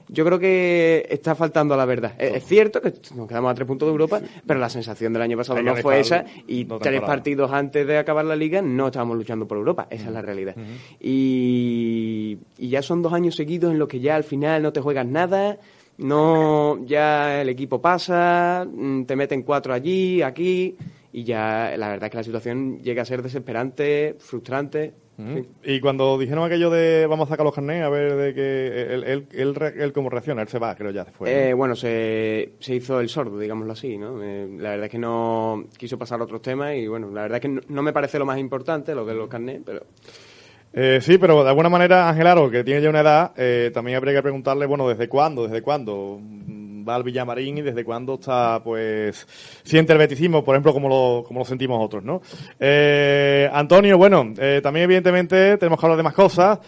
[0.08, 2.14] yo creo que está faltando a la verdad.
[2.18, 5.22] Es, es cierto que nos quedamos a tres puntos de Europa, pero la sensación del
[5.22, 8.87] año pasado Hay no fue esa y tres partidos antes de acabar la liga no
[8.87, 9.87] estábamos luchando por Europa.
[9.90, 10.54] Esa es la realidad.
[11.00, 14.80] y, y ya son dos años seguidos en los que ya al final no te
[14.80, 15.58] juegas nada,
[15.98, 20.76] no ya el equipo pasa, mm, te meten cuatro allí, aquí
[21.12, 24.94] y ya la verdad es que la situación llega a ser desesperante, frustrante.
[25.18, 25.46] sí.
[25.62, 29.26] Y cuando dijeron aquello de vamos a sacar los carnés, a ver de que él,
[29.31, 31.31] él, él, cómo reacciona, él se va, creo ya se fue.
[31.31, 31.37] ¿no?
[31.37, 34.22] Eh, bueno, se, se hizo el sordo, digámoslo así, ¿no?
[34.22, 37.37] Eh, la verdad es que no quiso pasar a otros temas y, bueno, la verdad
[37.37, 39.83] es que no, no me parece lo más importante, lo de los carnés, pero...
[40.74, 43.96] Eh, sí, pero de alguna manera, Ángel Aro, que tiene ya una edad, eh, también
[43.96, 45.44] habría que preguntarle, bueno, ¿desde cuándo?
[45.46, 49.26] ¿Desde cuándo mm, va al Villamarín y desde cuándo está, pues,
[49.64, 52.22] siente el beticismo, por ejemplo, como lo, como lo sentimos otros, ¿no?
[52.58, 56.58] Eh, Antonio, bueno, eh, también evidentemente tenemos que hablar de más cosas.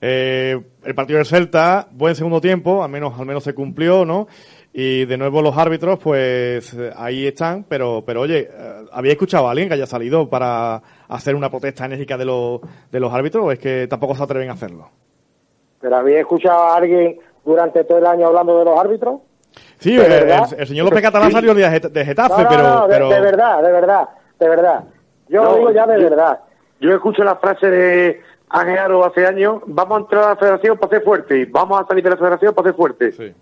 [0.00, 4.26] Eh, el partido del Celta, buen segundo tiempo, al menos, al menos se cumplió, ¿no?
[4.72, 9.50] Y de nuevo los árbitros, pues ahí están, pero, pero oye, eh, ¿había escuchado a
[9.52, 12.60] alguien que haya salido para hacer una protesta enérgica de los,
[12.92, 14.90] de los árbitros o es que tampoco se atreven a hacerlo?
[15.80, 19.20] ¿Pero había escuchado a alguien durante todo el año hablando de los árbitros?
[19.78, 20.48] Sí, ¿De el, verdad?
[20.58, 23.20] el señor López Catalán salió de, de Getafe, No, no, pero, no, de, pero de
[23.20, 24.84] verdad, de verdad, de verdad.
[25.28, 26.40] Yo No, lo digo ya de yo- verdad.
[26.80, 30.78] Yo escucho la frase de Ángel Aro hace años, vamos a entrar a la federación
[30.78, 33.12] para ser fuerte, vamos a salir de la federación para ser fuerte.
[33.12, 33.34] Sí.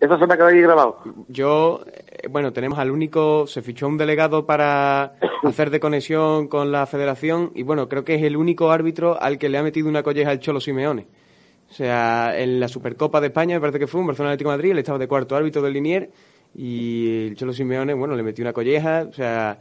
[0.00, 0.98] Eso se me ha quedado ahí grabado.
[1.26, 6.70] Yo, eh, bueno, tenemos al único, se fichó un delegado para hacer de conexión con
[6.70, 9.88] la federación y bueno, creo que es el único árbitro al que le ha metido
[9.88, 11.08] una colleja al Cholo Simeone.
[11.68, 14.56] O sea, en la Supercopa de España, me parece que fue, en Barcelona Atlético de
[14.56, 16.10] Madrid, él estaba de cuarto árbitro del Linier
[16.54, 19.58] y el Cholo Simeone, bueno, le metió una colleja, o sea,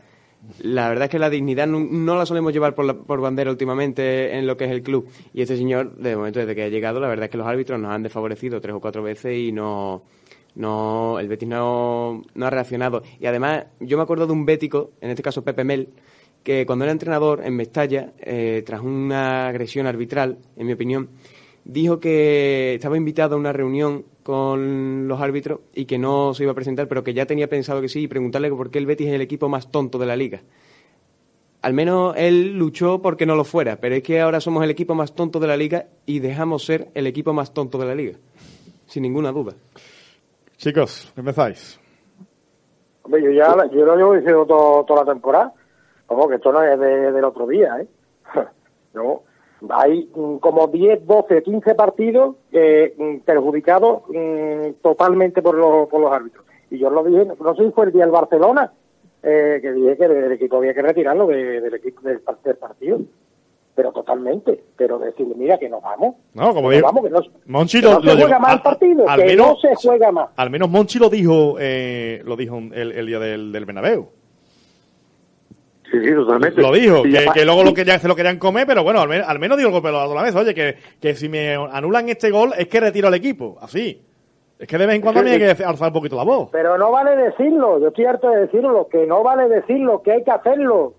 [0.60, 4.38] la verdad es que la dignidad no, la solemos llevar por, la- por bandera últimamente
[4.38, 5.08] en lo que es el club.
[5.34, 7.80] Y este señor, de momento, desde que ha llegado, la verdad es que los árbitros
[7.80, 10.04] nos han desfavorecido tres o cuatro veces y no,
[10.56, 13.04] no el Betis no, no ha reaccionado.
[13.20, 15.90] Y además, yo me acuerdo de un bético, en este caso Pepe Mel,
[16.44, 21.10] que cuando era entrenador en Mestalla, eh, tras una agresión arbitral, en mi opinión,
[21.66, 26.52] dijo que estaba invitado a una reunión con los árbitros y que no se iba
[26.52, 29.08] a presentar, pero que ya tenía pensado que sí, y preguntarle por qué el Betis
[29.08, 30.42] es el equipo más tonto de la liga.
[31.62, 34.96] Al menos él luchó porque no lo fuera, pero es que ahora somos el equipo
[34.96, 38.18] más tonto de la liga y dejamos ser el equipo más tonto de la liga,
[38.86, 39.54] sin ninguna duda.
[40.58, 41.80] chicos, empezáis.
[43.04, 45.54] Hombre, yo ya yo lo llevo diciendo todo- toda la temporada.
[46.06, 47.88] Como que esto no es de- del otro día, ¿eh?
[48.94, 49.24] No.
[49.70, 56.02] Hay mm, como 10, 12, 15 partidos eh, mm, perjudicados mm, totalmente por los, por
[56.02, 56.46] los árbitros.
[56.70, 58.72] Y yo lo dije, no sé si fue el día del Barcelona,
[59.24, 63.00] eh, que dije que el equipo había que retirarlo de- del equipo del, del partido.
[63.74, 64.64] Pero totalmente.
[64.76, 66.16] Pero decirle, mira, que nos vamos.
[66.34, 68.50] No, como digo, vamos, que no, Monchi que lo, no lo se llegó- juega más
[68.50, 70.30] a- el partido, al que menos- no se juega más.
[70.36, 74.08] Al menos Monchi lo dijo, eh, lo dijo el, el día del, del Bernabéu.
[76.02, 76.62] Sí, sí, totalmente.
[76.62, 79.02] Lo dijo, Y que, que luego lo que ya se lo querían comer, pero bueno,
[79.02, 80.40] al, men- al menos dio el golpe a la mesa.
[80.40, 83.58] Oye, que, que si me anulan este gol es que retiro al equipo.
[83.62, 84.02] Así.
[84.60, 86.50] Es que de vez en cuando hay que alzar un poquito la voz.
[86.52, 90.24] Pero no vale decirlo, yo estoy harto de decirlo, que no vale decirlo, que hay
[90.24, 90.94] que hacerlo,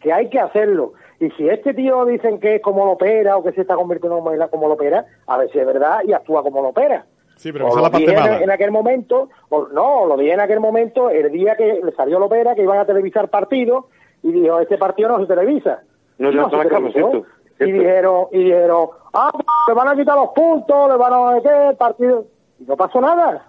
[0.00, 0.92] que hay que hacerlo.
[1.18, 4.18] Y si este tío dicen que es como lo opera o que se está convirtiendo
[4.18, 7.06] como, como lo opera, a ver si es verdad y actúa como lo opera.
[7.36, 8.42] Sí, pero O esa es lo la parte dije en, mala.
[8.44, 12.18] en aquel momento, o no, lo dije en aquel momento, el día que le salió
[12.18, 13.86] Lopera, que iban a televisar partidos,
[14.24, 15.82] y dijo, este partido no se televisa.
[16.18, 16.92] No Y se cama, televisó.
[16.92, 17.18] ¿cierto?
[17.18, 17.72] Y Cierto.
[17.78, 19.30] dijeron, y dijeron, ah,
[19.68, 22.24] le van a quitar los puntos, le van a qué, el partido.
[22.58, 23.46] Y no pasó nada.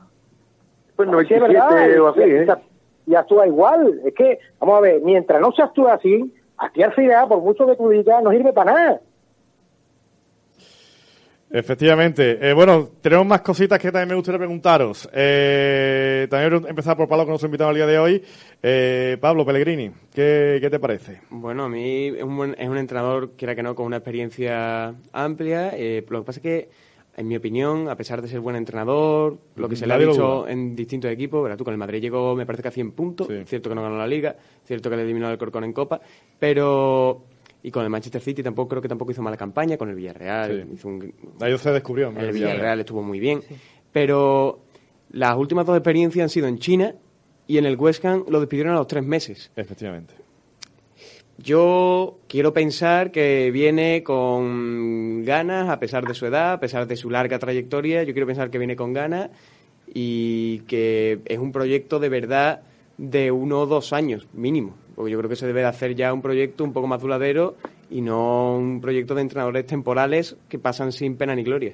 [0.95, 2.47] Pues Sí, es 97 verdad, o así, y, ¿eh?
[3.07, 4.01] y actúa igual.
[4.05, 7.65] Es que, vamos a ver, mientras no se actúe así, aquí al final, por mucho
[7.65, 9.01] que tú digas, no sirve para nada.
[11.51, 12.37] Efectivamente.
[12.41, 15.07] Eh, bueno, tenemos más cositas que también me gustaría preguntaros.
[15.13, 18.23] Eh, también voy a empezar por Pablo, que nos ha invitado al día de hoy.
[18.61, 21.21] Eh, Pablo Pellegrini, ¿qué, qué te parece?
[21.29, 24.93] Bueno, a mí es un, buen- es un entrenador, quiera que no, con una experiencia
[25.13, 25.71] amplia.
[25.75, 26.69] eh, lo que pasa es que,
[27.15, 30.47] en mi opinión, a pesar de ser buen entrenador, lo que se le ha dicho
[30.49, 33.27] en distintos equipos, verás tú, con el Madrid llegó, me parece que a 100 puntos,
[33.27, 33.43] Sí.
[33.45, 36.01] cierto que no ganó la Liga, cierto que le eliminó al Corcón en Copa,
[36.39, 37.23] pero...
[37.65, 40.65] Y con el Manchester City tampoco creo que tampoco hizo mala campaña, con el Villarreal
[40.67, 40.73] Sí.
[40.75, 42.11] hizo un, Ahí se descubrió.
[42.11, 42.19] ¿no?
[42.19, 43.41] el Villarreal estuvo muy bien.
[43.91, 44.59] Pero
[45.09, 46.93] las últimas dos experiencias han sido en China
[47.47, 49.51] y en el West Ham lo despidieron a los tres meses.
[49.55, 50.13] Efectivamente.
[51.39, 56.95] Yo quiero pensar que viene con ganas, a pesar de su edad, a pesar de
[56.95, 58.03] su larga trayectoria.
[58.03, 59.31] Yo quiero pensar que viene con ganas
[59.91, 62.61] y que es un proyecto de verdad
[62.97, 64.75] de uno o dos años mínimo.
[64.95, 67.55] Porque yo creo que se debe de hacer ya un proyecto un poco más duradero
[67.89, 71.73] y no un proyecto de entrenadores temporales que pasan sin pena ni gloria.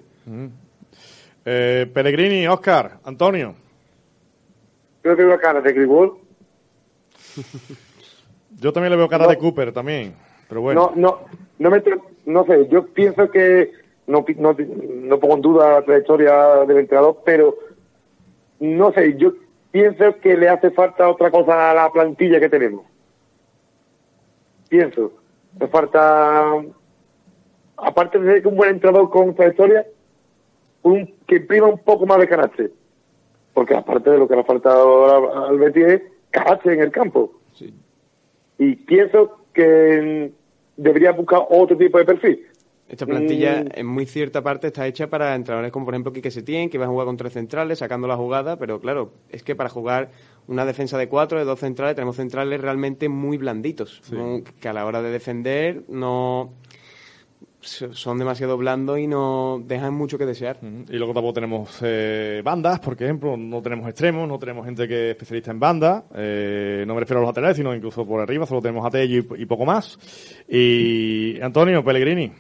[1.46, 3.54] Eh, Pellegrini, Oscar, Antonio.
[5.04, 6.18] Yo tengo cara de Grigol.
[8.60, 9.30] Yo también le veo cara No.
[9.32, 10.14] de Cooper también.
[10.48, 10.92] Pero bueno.
[10.96, 11.20] No, no,
[11.60, 11.82] no me,
[12.26, 13.72] no sé, yo pienso que
[14.08, 17.56] no, no, no pongo en duda la trayectoria del entrenador, pero
[18.60, 19.34] no sé, yo
[19.72, 22.86] pienso que le hace falta otra cosa a la plantilla que tenemos.
[24.72, 25.12] Pienso,
[25.60, 26.54] le falta,
[27.76, 29.86] aparte de ser un buen entrenador con trayectoria,
[30.84, 32.72] un, que imprima un poco más de carácter.
[33.54, 34.80] Porque aparte de lo que le ha faltado
[35.10, 37.74] ahora al Betis es carácter en el campo Sí.
[38.60, 40.32] y pienso que
[40.78, 42.48] debería buscar otro tipo de perfil.
[42.88, 43.68] Esta plantilla, Mm.
[43.74, 46.86] en muy cierta parte, está hecha para entrenadores como, por ejemplo, Quique Setién, que va
[46.86, 50.12] a jugar con tres centrales, sacando la jugada, pero claro, es que para jugar
[50.48, 54.42] una defensa de cuatro, de dos centrales, tenemos centrales realmente muy blanditos, ¿no?
[54.60, 56.52] que a la hora de defender no
[57.62, 60.58] so- son demasiado blandos y no dejan mucho que desear.
[60.90, 65.06] Y luego tampoco tenemos eh, bandas, por ejemplo, no tenemos extremos, no tenemos gente que
[65.06, 68.46] es especialista en banda, eh, no me refiero a los laterales, sino incluso por arriba,
[68.46, 69.98] solo tenemos a Tello y, y poco más.
[70.50, 72.32] Y Antonio, Pellegrini,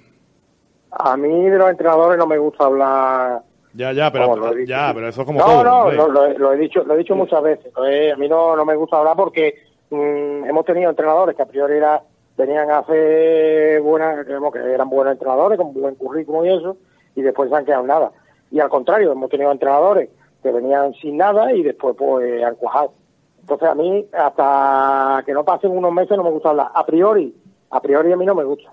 [0.91, 5.21] A mí de los entrenadores no me gusta hablar ya, ya, pero, ya, pero eso
[5.21, 5.63] es como no, todo.
[5.63, 5.97] no, hombre.
[5.97, 7.71] lo, lo he- dicho, lo he dicho muchas veces.
[7.75, 9.55] A mí no, no me gusta hablar porque
[9.89, 12.01] mm, hemos tenido entrenadores que a priori era,
[12.35, 14.33] tenían a hacer buenas, que
[14.73, 16.77] eran buenos entrenadores con buen currículum y eso,
[17.15, 18.11] y después se han quedado nada.
[18.51, 20.09] Y al contrario, hemos tenido entrenadores
[20.43, 22.93] que venían sin nada y después pues han cuajado.
[23.41, 26.67] Entonces a mí hasta que no pasen unos meses no me gusta hablar.
[26.73, 27.33] A priori,
[27.69, 28.71] a priori a mí no me gusta.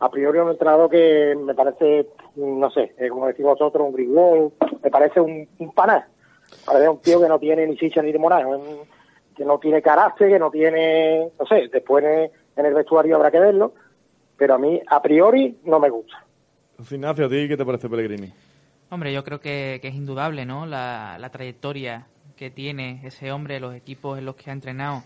[0.00, 4.52] A priori un entrenador que me parece, no sé, eh, como decís vosotros, un grigol,
[4.82, 6.08] me parece un, un paná.
[6.64, 8.44] Parece un tío que no tiene ni chicha ni limonada,
[9.36, 13.30] que no tiene carácter, que no tiene, no sé, después en, en el vestuario habrá
[13.30, 13.74] que verlo,
[14.36, 16.24] pero a mí a priori no me gusta.
[16.90, 18.32] Ignacio, ¿a ti qué te parece Pellegrini?
[18.90, 20.66] Hombre, yo creo que, que es indudable, ¿no?
[20.66, 22.06] La, la trayectoria
[22.36, 25.02] que tiene ese hombre, los equipos en los que ha entrenado.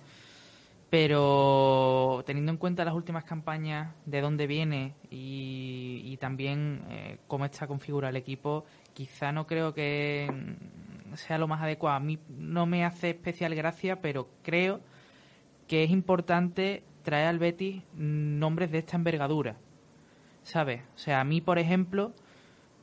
[0.90, 7.44] Pero teniendo en cuenta las últimas campañas, de dónde viene y, y también eh, cómo
[7.44, 11.96] está configurado el equipo, quizá no creo que mm, sea lo más adecuado.
[11.96, 14.80] A mí no me hace especial gracia, pero creo
[15.66, 19.56] que es importante traer al Betis nombres de esta envergadura.
[20.42, 20.82] ¿Sabes?
[20.94, 22.12] O sea, a mí, por ejemplo,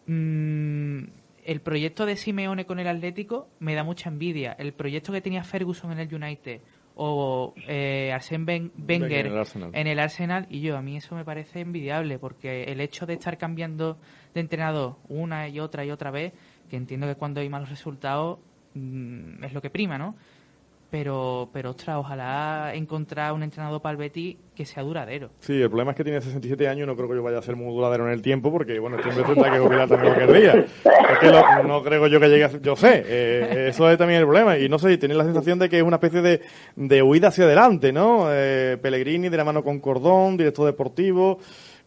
[0.08, 1.04] mm,
[1.46, 4.54] el proyecto de Simeone con el Atlético me da mucha envidia.
[4.54, 6.62] El proyecto que tenía Ferguson en el United
[6.96, 9.72] o eh, Arsène Wen- Wenger en el Arsenal.
[9.74, 13.14] en el Arsenal y yo a mí eso me parece envidiable porque el hecho de
[13.14, 13.98] estar cambiando
[14.34, 16.34] de entrenador una y otra y otra vez
[16.70, 18.40] que entiendo que cuando hay malos resultados
[18.76, 20.16] mm, es lo que prima no
[20.92, 25.70] pero pero ostras ojalá encontrar un entrenador para el Betis que sea duradero Sí, el
[25.70, 27.74] problema es que tiene 67 años y no creo que yo vaya a ser muy
[27.74, 30.66] duradero en el tiempo porque, bueno, hombre tendrá que jubilar también cualquier día.
[30.84, 33.98] Es que lo- no creo yo que llegue a ser- Yo sé, eh, eso es
[33.98, 34.58] también el problema.
[34.58, 36.42] Y no sé, tenéis la sensación de que es una especie de,
[36.76, 38.26] de huida hacia adelante, ¿no?
[38.30, 41.40] Eh, Pellegrini de la mano con Cordón, director deportivo,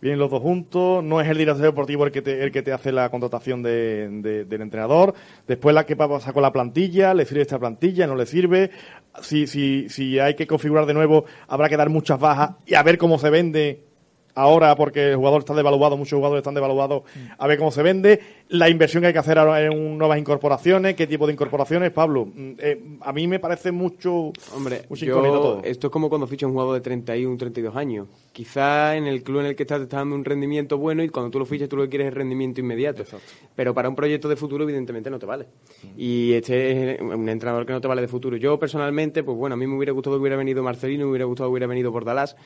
[0.05, 2.73] vienen los dos juntos, no es el director deportivo el que te, el que te
[2.75, 5.15] hace la contratación de, de- del entrenador,
[5.49, 8.71] después la que pasa con la plantilla, le sirve esta plantilla, no le sirve,
[9.23, 12.83] si, si, si hay que configurar de nuevo, habrá que dar muchas bajas y a
[12.83, 13.85] ver cómo se vende
[14.35, 17.03] ahora porque el jugador está devaluado, muchos jugadores están devaluados,
[17.39, 18.21] a ver cómo se vende.
[18.49, 22.27] la inversión que hay que hacer ahora en nuevas incorporaciones, qué tipo de incorporaciones, Pablo.
[22.27, 25.61] Mm, eh, a mí me parece mucho, Hombre, mucho yo- todo.
[25.65, 28.07] esto es como cuando fichas un jugador de 31, 32 años.
[28.33, 31.09] Quizá en el club en el que estás te está dando un rendimiento bueno y
[31.09, 33.03] cuando tú lo fichas tú lo que quieres es rendimiento inmediato.
[33.57, 35.47] Pero para un proyecto de futuro evidentemente no te vale.
[35.97, 38.37] Y este es un entrenador que no te vale de futuro.
[38.37, 41.25] Yo personalmente, pues bueno, a mí me hubiera gustado que hubiera venido Marcelino, me hubiera
[41.25, 42.37] gustado que hubiera venido Bordalás.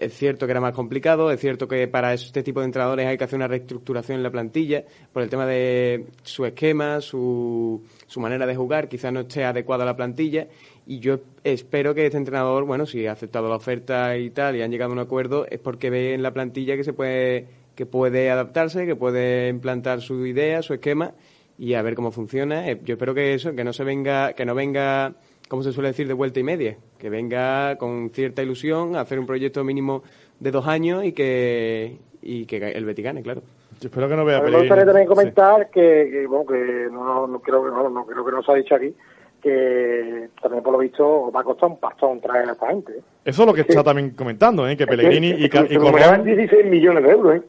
[0.00, 3.18] Es cierto que era más complicado, es cierto que para este tipo de entrenadores hay
[3.18, 8.20] que hacer una reestructuración en la plantilla por el tema de su esquema, su, su
[8.20, 10.46] manera de jugar, quizás no esté adecuada a la plantilla.
[10.86, 14.62] Y yo espero que este entrenador, bueno, si ha aceptado la oferta y tal, y
[14.62, 17.84] han llegado a un acuerdo, es porque ve en la plantilla que se puede, que
[17.84, 21.14] puede adaptarse, que puede implantar su idea, su esquema,
[21.58, 22.70] y a ver cómo funciona.
[22.70, 25.16] Eh, Yo espero que eso, que no se venga, que no venga,
[25.48, 29.18] como se suele decir, de vuelta y media, que venga con cierta ilusión a hacer
[29.18, 30.02] un proyecto mínimo
[30.40, 33.42] de dos años y que, y que el Betis gane, claro.
[33.80, 35.14] Yo espero que no vea A mí me gustaría también Sí.
[35.14, 38.42] comentar que, que, bueno, que no, no, no creo que no, no creo que no
[38.42, 38.94] se ha dicho aquí
[39.40, 42.92] que también por lo visto va a costar un pastón traer a esta gente.
[42.92, 43.02] ¿eh?
[43.24, 44.76] Eso es lo que está también comentando, ¿eh?
[44.76, 47.42] que Pellegrini y, Ca- y Se rumoreaban Cordón 16 millones de euros, ¿eh?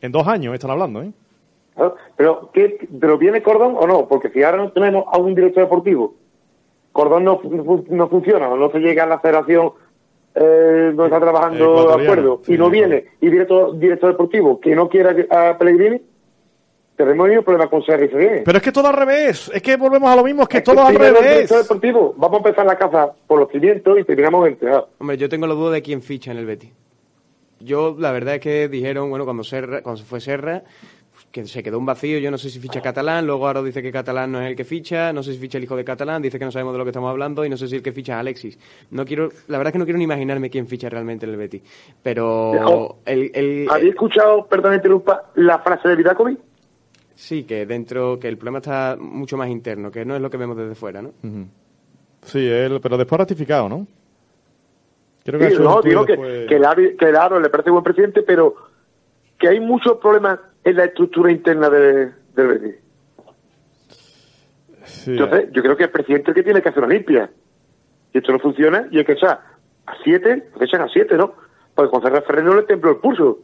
[0.00, 1.02] en dos años están hablando.
[1.04, 1.12] ¿eh?
[2.16, 4.08] Pero, ¿qué, ¿pero viene Cordón o no?
[4.08, 6.14] Porque si ahora no tenemos a un director deportivo,
[6.92, 7.40] Cordón no,
[7.88, 9.72] no funciona o no se llega a la federación
[10.34, 14.74] eh, donde está trabajando de acuerdo sí, y no viene y director, director deportivo que
[14.76, 16.00] no quiera que- a Pellegrini,
[16.96, 18.42] tenemos un problema con Serri Ferguini.
[18.44, 19.50] Pero es que todo al revés.
[19.54, 21.34] Es que volvemos a lo mismo, es que Es todo al primero el revés.
[21.36, 24.88] director deportivo, vamos a empezar la casa por los cimientos y terminamos en entrenador.
[24.98, 26.70] Hombre, yo tengo la duda de quién ficha en el Betis.
[27.60, 30.62] Yo, la verdad es que dijeron, bueno, cuando, Serra, cuando se fue Serra,
[31.30, 32.18] que se quedó un vacío.
[32.18, 34.64] Yo no sé si ficha Catalán, luego ahora dice que Catalán no es el que
[34.64, 36.84] ficha, no sé si ficha el hijo de Catalán, dice que no sabemos de lo
[36.84, 38.58] que estamos hablando y no sé si el que ficha es Alexis.
[38.90, 41.36] No quiero, la verdad es que no quiero ni imaginarme quién ficha realmente en el
[41.38, 41.62] Betis.
[42.02, 46.38] Pero Viejo, el, el- ¿Habéis escuchado, perdón, interrumpa, la frase de Vidakovic?
[47.14, 50.38] sí, que dentro, que el problema está mucho más interno, que no es lo que
[50.38, 51.12] vemos desde fuera, ¿no?
[52.22, 53.86] Sí, él, pero después ratificado, ¿no?
[55.22, 57.70] Creo que Sí, no, digo que, después- que, el Aro- que el Aro le parece
[57.70, 58.54] buen presidente, pero
[59.38, 62.74] que hay muchos problemas en la estructura interna de, del Betis.
[64.84, 67.30] Sí, Entonces, yo creo que el presidente es el que tiene que hacer una limpia.
[68.12, 69.40] Y esto no funciona, y hay que echar
[69.86, 71.34] a siete, que echan a siete, ¿no?
[71.74, 73.38] Porque con Ferrer Ferrer no le tembló el pulso.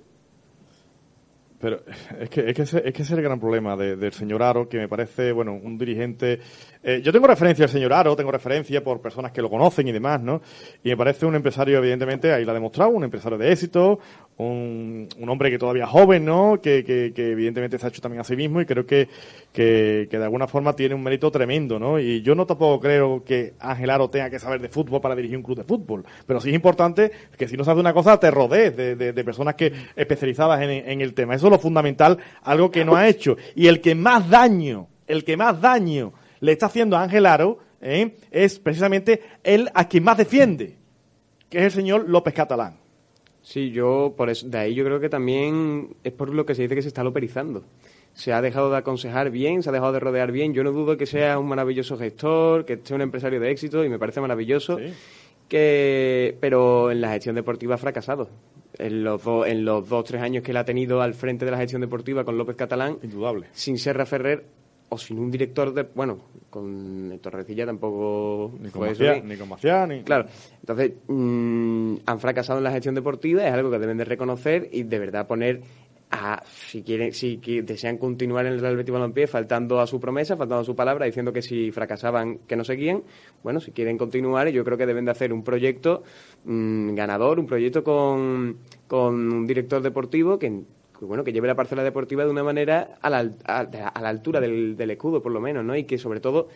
[1.59, 1.81] Pero
[2.21, 4.43] es que, es que, ese, es que ese es el gran problema de- del señor
[4.43, 6.39] Aro, que me parece, bueno, un dirigente...
[6.83, 9.93] eh, yo tengo referencia al señor Aro, tengo referencia por personas que lo conocen y
[9.93, 10.43] demás, ¿no?
[10.85, 14.01] Y me parece un empresario, evidentemente, ahí lo ha demostrado, un empresario de éxito,
[14.39, 16.61] un, un hombre que todavía es joven, ¿no?
[16.61, 19.09] Que, que, evidentemente se ha hecho también a sí mismo y creo que,
[19.53, 21.99] que, que de alguna forma tiene un mérito tremendo, ¿no?
[21.99, 25.39] Y yo no tampoco creo que Ángel Aro tenga que saber de fútbol para dirigir
[25.39, 28.31] un club de fútbol, pero sí es importante que si no sabes una cosa te
[28.31, 31.35] rodees de, de- de personas que especializadas en, en el tema.
[31.35, 33.37] Eso es lo fundamental, algo que no ha hecho.
[33.55, 37.59] Y el que más daño, el que más daño le está haciendo a Ángel Aro
[37.81, 38.17] ¿eh?
[38.31, 40.77] es precisamente él a quien más defiende,
[41.49, 42.77] que es el señor López Catalán.
[43.47, 46.63] Sí, yo, por eso, de ahí yo creo que también es por lo que se
[46.63, 47.63] dice que se está loperizando.
[48.13, 50.53] Se ha dejado de aconsejar bien, se ha dejado de rodear bien.
[50.53, 53.89] Yo no dudo que sea un maravilloso gestor, que sea un empresario de éxito y
[53.89, 54.79] me parece maravilloso.
[54.79, 54.93] Sí.
[55.49, 58.29] Que, pero en la gestión deportiva ha fracasado.
[58.79, 61.53] En los, dos en los dos, tres años que él ha tenido al frente de
[61.53, 63.47] la gestión deportiva con López Catalán, Indudable.
[63.53, 64.45] sin Serra Ferrer
[64.89, 65.85] o sin un director de.
[65.95, 66.19] Bueno,
[66.57, 70.03] con Torrecilla tampoco Ni con fue Maciá, ni con Maciá, ni...
[70.03, 70.27] Claro,
[70.61, 74.85] entonces mm, han fracasado en la gestión deportiva, es algo que deben de reconocer y
[74.85, 75.61] de verdad poner
[76.11, 80.37] a, si quieren, si desean continuar en el Real Betis Balompié, faltando a su promesa,
[80.37, 83.03] faltando a su palabra, diciendo que si fracasaban que no seguían,
[83.43, 86.05] bueno, si quieren continuar, yo creo que deben de hacer un proyecto
[86.45, 90.63] mm, ganador, un proyecto con, con un director deportivo que,
[91.01, 94.41] bueno, que lleve la parcela deportiva de una manera a la, a, a la altura
[94.41, 95.77] del, del escudo, por lo menos, ¿no?
[95.77, 96.49] Y que sobre todo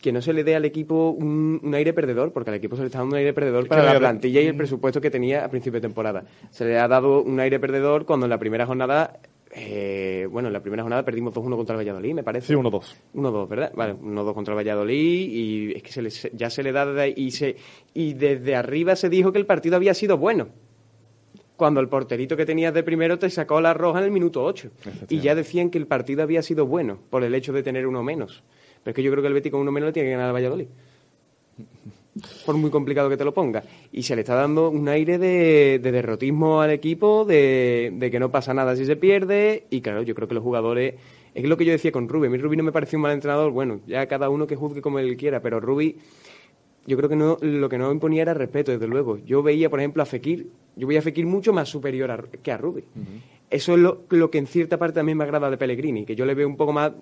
[0.00, 2.82] que no se le dé al equipo un, un aire perdedor, porque al equipo se
[2.82, 5.44] le está dando un aire perdedor Es para la plantilla y el presupuesto que tenía
[5.44, 6.24] a principio de temporada.
[6.50, 9.18] Se le ha dado un aire perdedor cuando en la primera jornada,
[9.56, 12.48] eh, bueno, en la primera jornada perdimos 2-1 contra el Valladolid, me parece.
[12.48, 12.94] Sí, uno, dos.
[13.14, 13.72] 1-2, ¿verdad?
[13.74, 17.06] Vale, 1-2 contra el Valladolid y es que se le- se- ya se le da
[17.08, 17.56] y, se,
[17.94, 20.48] y desde arriba se dijo que el partido había sido bueno.
[21.56, 24.70] Cuando el porterito que tenías de primero te sacó la roja en el minuto 8.
[25.08, 28.02] Y ya decían que el partido había sido bueno por el hecho de tener uno
[28.02, 28.42] menos.
[28.82, 30.28] Pero es que yo creo que el Betis con uno menos le tiene que ganar
[30.28, 30.66] al Valladolid.
[32.46, 33.62] Por muy complicado que te lo ponga.
[33.90, 38.20] Y se le está dando un aire de, de derrotismo al equipo, de, de que
[38.20, 39.64] no pasa nada si se pierde.
[39.70, 40.94] Y claro, yo creo que los jugadores.
[41.34, 42.28] Es lo que yo decía con Rubi.
[42.28, 43.50] A mí Rubi no me pareció un mal entrenador.
[43.50, 45.40] Bueno, ya cada uno que juzgue como él quiera.
[45.40, 45.96] Pero Rubi,
[46.86, 49.18] yo creo que no, lo que no imponía era respeto, desde luego.
[49.18, 50.48] Yo veía, por ejemplo, a Fekir.
[50.76, 52.84] Yo veía a Fekir mucho más superior a- que a Rubi.
[53.50, 56.24] eso es lo, lo que en cierta parte también me agrada de Pellegrini, que yo
[56.26, 56.92] le veo un poco más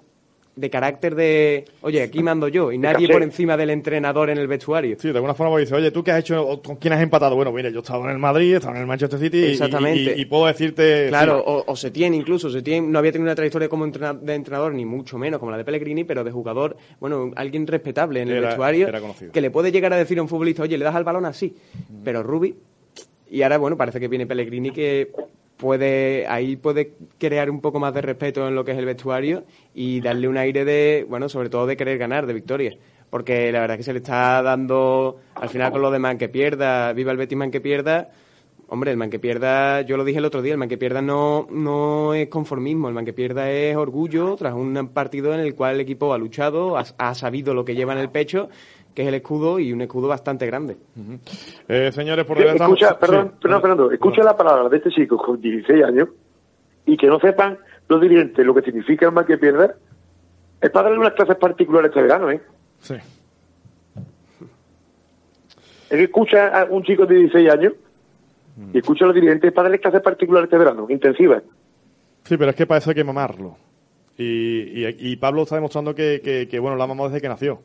[0.54, 4.46] de carácter de, oye, aquí mando yo, y nadie por encima del entrenador en el
[4.46, 4.96] vestuario.
[5.00, 6.60] Sí, de alguna forma pues dice, oye, ¿tú qué has hecho?
[6.62, 7.34] ¿Con quién has empatado?
[7.36, 10.14] Bueno, mira, yo he estado en el Madrid, he estado en el Manchester City Exactamente.
[10.16, 11.08] y, y puedo decirte...
[11.08, 14.34] Claro, sí, o, o Setién incluso, Setién no había tenido una trayectoria como entrena- de
[14.34, 18.28] entrenador, ni mucho menos como la de Pellegrini, pero de jugador, bueno, alguien respetable en
[18.28, 19.00] el Era- vestuario, era
[19.32, 21.54] que le puede llegar a decir a un futbolista, oye, le das al balón así,
[22.04, 22.54] pero Rubi,
[23.30, 25.10] y ahora, bueno, parece que viene Pellegrini que
[25.56, 29.44] puede, ahí puede crear un poco más de respeto en lo que es el vestuario
[29.74, 32.76] y darle un aire de, bueno, sobre todo de querer ganar, de victorias.
[33.10, 36.16] Porque la verdad es que se le está dando, al final con lo de man
[36.16, 38.10] que pierda, viva el Betis man que pierda,
[38.72, 41.02] Hombre, el man que pierda, yo lo dije el otro día, el man que pierda
[41.02, 45.54] no, no es conformismo, el man que pierda es orgullo tras un partido en el
[45.54, 48.48] cual el equipo ha luchado, ha, ha sabido lo que lleva en el pecho,
[48.94, 50.78] que es el escudo y un escudo bastante grande.
[51.68, 52.64] Eh, señores, por Sí, delante...
[52.64, 56.08] escucha, sí, perdón, perdón, Fernando, escucha la palabra de este chico con 16 años
[56.86, 57.58] y que no sepan
[57.90, 59.74] los dirigentes lo que significa el mal que pierda,
[60.62, 62.40] es para darle unas clases particulares este verano, ¿eh?
[62.78, 62.94] Sí.
[65.90, 67.74] Es que escucha a un chico de 16 años
[68.72, 71.42] y escucha a los dirigentes para darle clases particulares este verano, intensivas.
[72.24, 73.56] Sí, pero es que para eso hay que mamarlo.
[74.18, 77.60] Y, y- Pablo está demostrando que, que- bueno, la mamó desde que nació.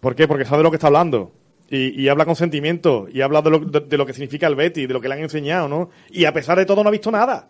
[0.00, 0.26] ¿Por qué?
[0.26, 1.32] Porque sabe de lo que está hablando.
[1.70, 3.06] Y, habla con sentimiento.
[3.12, 5.14] Y habla de lo, de, de lo que significa el Betty, de lo que le
[5.14, 5.90] han enseñado, ¿no?
[6.10, 7.48] Y a pesar de todo no ha visto nada.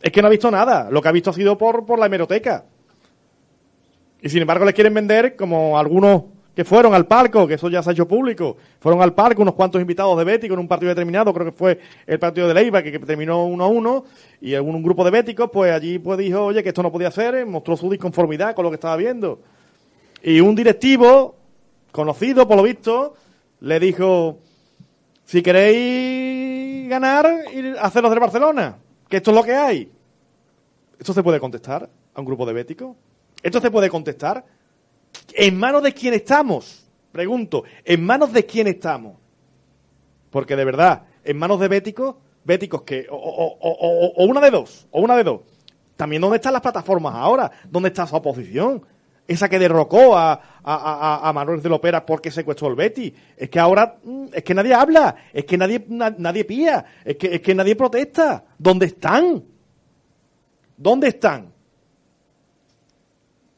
[0.00, 0.88] Es que no ha visto nada.
[0.90, 2.64] Lo que ha visto ha sido por, por la hemeroteca.
[4.22, 6.24] Y sin embargo les quieren vender como algunos
[6.60, 8.54] que fueron al palco, que eso ya se ha hecho público.
[8.80, 11.80] Fueron al palco unos cuantos invitados de Bético en un partido determinado, creo que fue
[12.06, 14.04] el partido de Leiva, que, terminó 1 a 1,
[14.42, 17.34] y un grupo de béticos, pues allí pues dijo, oye, que esto no podía ser,
[17.34, 19.40] eh, mostró su disconformidad con lo que estaba viendo.
[20.22, 21.34] Y un directivo,
[21.92, 23.14] conocido por lo visto,
[23.60, 24.40] le dijo,
[25.24, 28.76] si queréis ganar, ir a hacer los de Barcelona,
[29.08, 29.90] que esto es lo que hay.
[30.98, 32.98] ¿Esto se puede contestar a un grupo de béticos?
[33.42, 34.44] ¿Esto se puede contestar?
[35.34, 36.86] ¿En manos de quién estamos?
[37.12, 39.16] Pregunto, ¿en manos de quién estamos?
[40.30, 44.50] Porque de verdad, en manos de béticos, béticos que, o, o- o- o- una de
[44.50, 45.40] dos, o una de dos.
[45.96, 48.84] También dónde están las plataformas ahora, dónde está su oposición.
[49.26, 53.14] Esa que derrocó a, a, a- a Manuel de Lopera porque secuestró el Betty.
[53.36, 57.16] Es que ahora, mm, es que nadie habla, es que nadie, na- nadie pía, es
[57.16, 58.44] que, es que nadie protesta.
[58.58, 59.44] ¿Dónde están?
[60.76, 61.52] ¿Dónde están?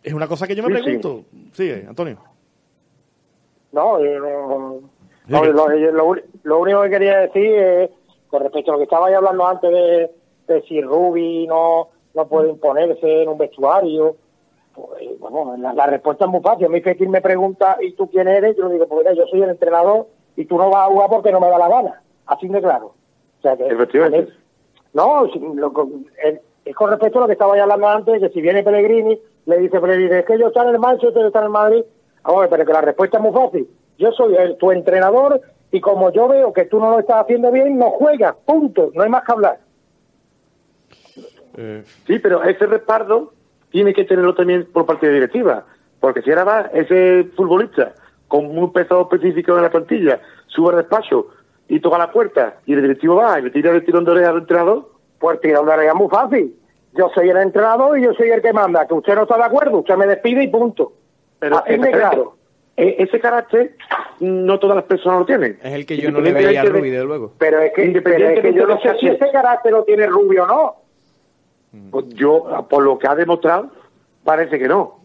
[0.02, 0.82] Es una cosa que yo me Sí, sí.
[0.82, 1.24] pregunto.
[1.52, 2.18] Sigue, Antonio.
[3.72, 4.80] No, yo no,
[5.26, 7.90] Sí, no, que- lo, yo lo único que quería decir es,
[8.28, 10.10] con respecto a lo que estabais hablando antes de,
[10.48, 14.16] de si Rubi no, no puede imponerse en un vestuario,
[14.74, 16.66] pues bueno, la, la respuesta es muy fácil.
[16.66, 18.56] A mí Fekir me pregunta, ¿y tú quién eres?
[18.56, 21.08] Yo le digo, pues mira, yo soy el entrenador y tú no vas a jugar
[21.10, 22.02] porque no me da la gana.
[22.26, 22.86] Así de claro.
[23.38, 24.32] O sea que, Efectivamente.
[24.92, 25.24] no,
[25.54, 25.72] lo
[26.64, 29.80] es con respecto a lo que estaba hablando antes, que si viene Pellegrini, le dice
[29.80, 31.84] Pellegrini, es que yo estoy en el Manchester, está en el Madrid.
[32.22, 33.68] Vamos a ver, pero que la respuesta es muy fácil.
[33.98, 35.40] Yo soy el- tu entrenador
[35.70, 39.02] y como yo veo que tú no lo estás haciendo bien, no juegas, punto, no
[39.02, 39.58] hay más que hablar.
[41.56, 43.32] Eh, Sí, pero ese respaldo
[43.70, 45.64] tiene que tenerlo también por parte de directiva.
[46.00, 47.94] Porque si ahora va ese futbolista
[48.28, 51.28] con un peso específico en la plantilla, sube al despacho
[51.68, 54.30] y toca la puerta y el directivo va y le tira el tirón de oreja
[54.30, 56.56] al entrenador, Pues tira una regla muy fácil.
[56.94, 58.86] Yo soy el entrenador y yo soy el que manda.
[58.86, 60.92] Que usted no está de acuerdo, usted me despide y punto.
[61.38, 62.36] pero Así de claro.
[62.76, 63.74] ese carácter
[64.20, 65.58] no todas las personas lo tienen.
[65.62, 67.32] Es el que yo no le veía a Independientemente de- luego.
[67.38, 70.06] Pero es que, pero es Independientemente que yo no sé si ese carácter lo tiene
[70.06, 70.76] Rubio o no.
[71.90, 73.70] Pues yo, por lo que ha demostrado,
[74.24, 75.00] parece que no.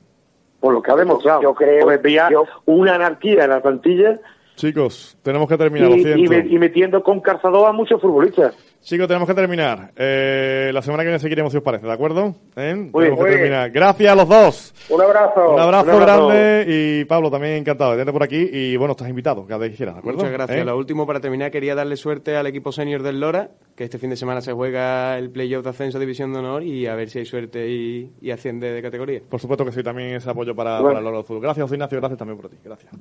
[0.59, 1.41] Por lo que ha demostrado.
[1.41, 4.19] yo creo- Porque veía yo- una anarquía en la plantilla
[4.57, 6.19] chicos, tenemos que terminar, lo y, siento.
[6.19, 8.55] y me- y metiendo con calzador a muchos futbolistas.
[8.81, 9.91] Chicos, tenemos que terminar.
[9.97, 12.35] Eh, la semana que viene seguiremos, si os parece, ¿de acuerdo?
[12.55, 12.89] ¿Eh?
[12.93, 13.69] tenemos que terminar.
[13.71, 14.73] Gracias a los dos.
[14.89, 15.53] Un abrazo.
[15.53, 16.27] Un abrazo, un abrazo.
[16.27, 18.49] grande y Pablo, también encantado de tenerte por aquí.
[18.51, 20.19] Y bueno, estás invitado, cada vez que quieras, ¿de acuerdo?
[20.19, 20.59] Muchas gracias.
[20.59, 20.63] ¿Eh?
[20.65, 24.09] Lo último, para terminar, quería darle suerte al equipo senior del Lora, que este fin
[24.11, 27.09] de semana se juega el playoff de ascenso a División de Honor y a ver
[27.09, 29.21] si hay suerte y, y asciende de categoría.
[29.27, 30.87] Por supuesto que sí, también ese apoyo para, Bueno.
[30.89, 31.41] para el Loro del Fútbol.
[31.41, 32.57] Gracias, Ignacio, gracias también por ti.
[32.63, 32.91] Gracias.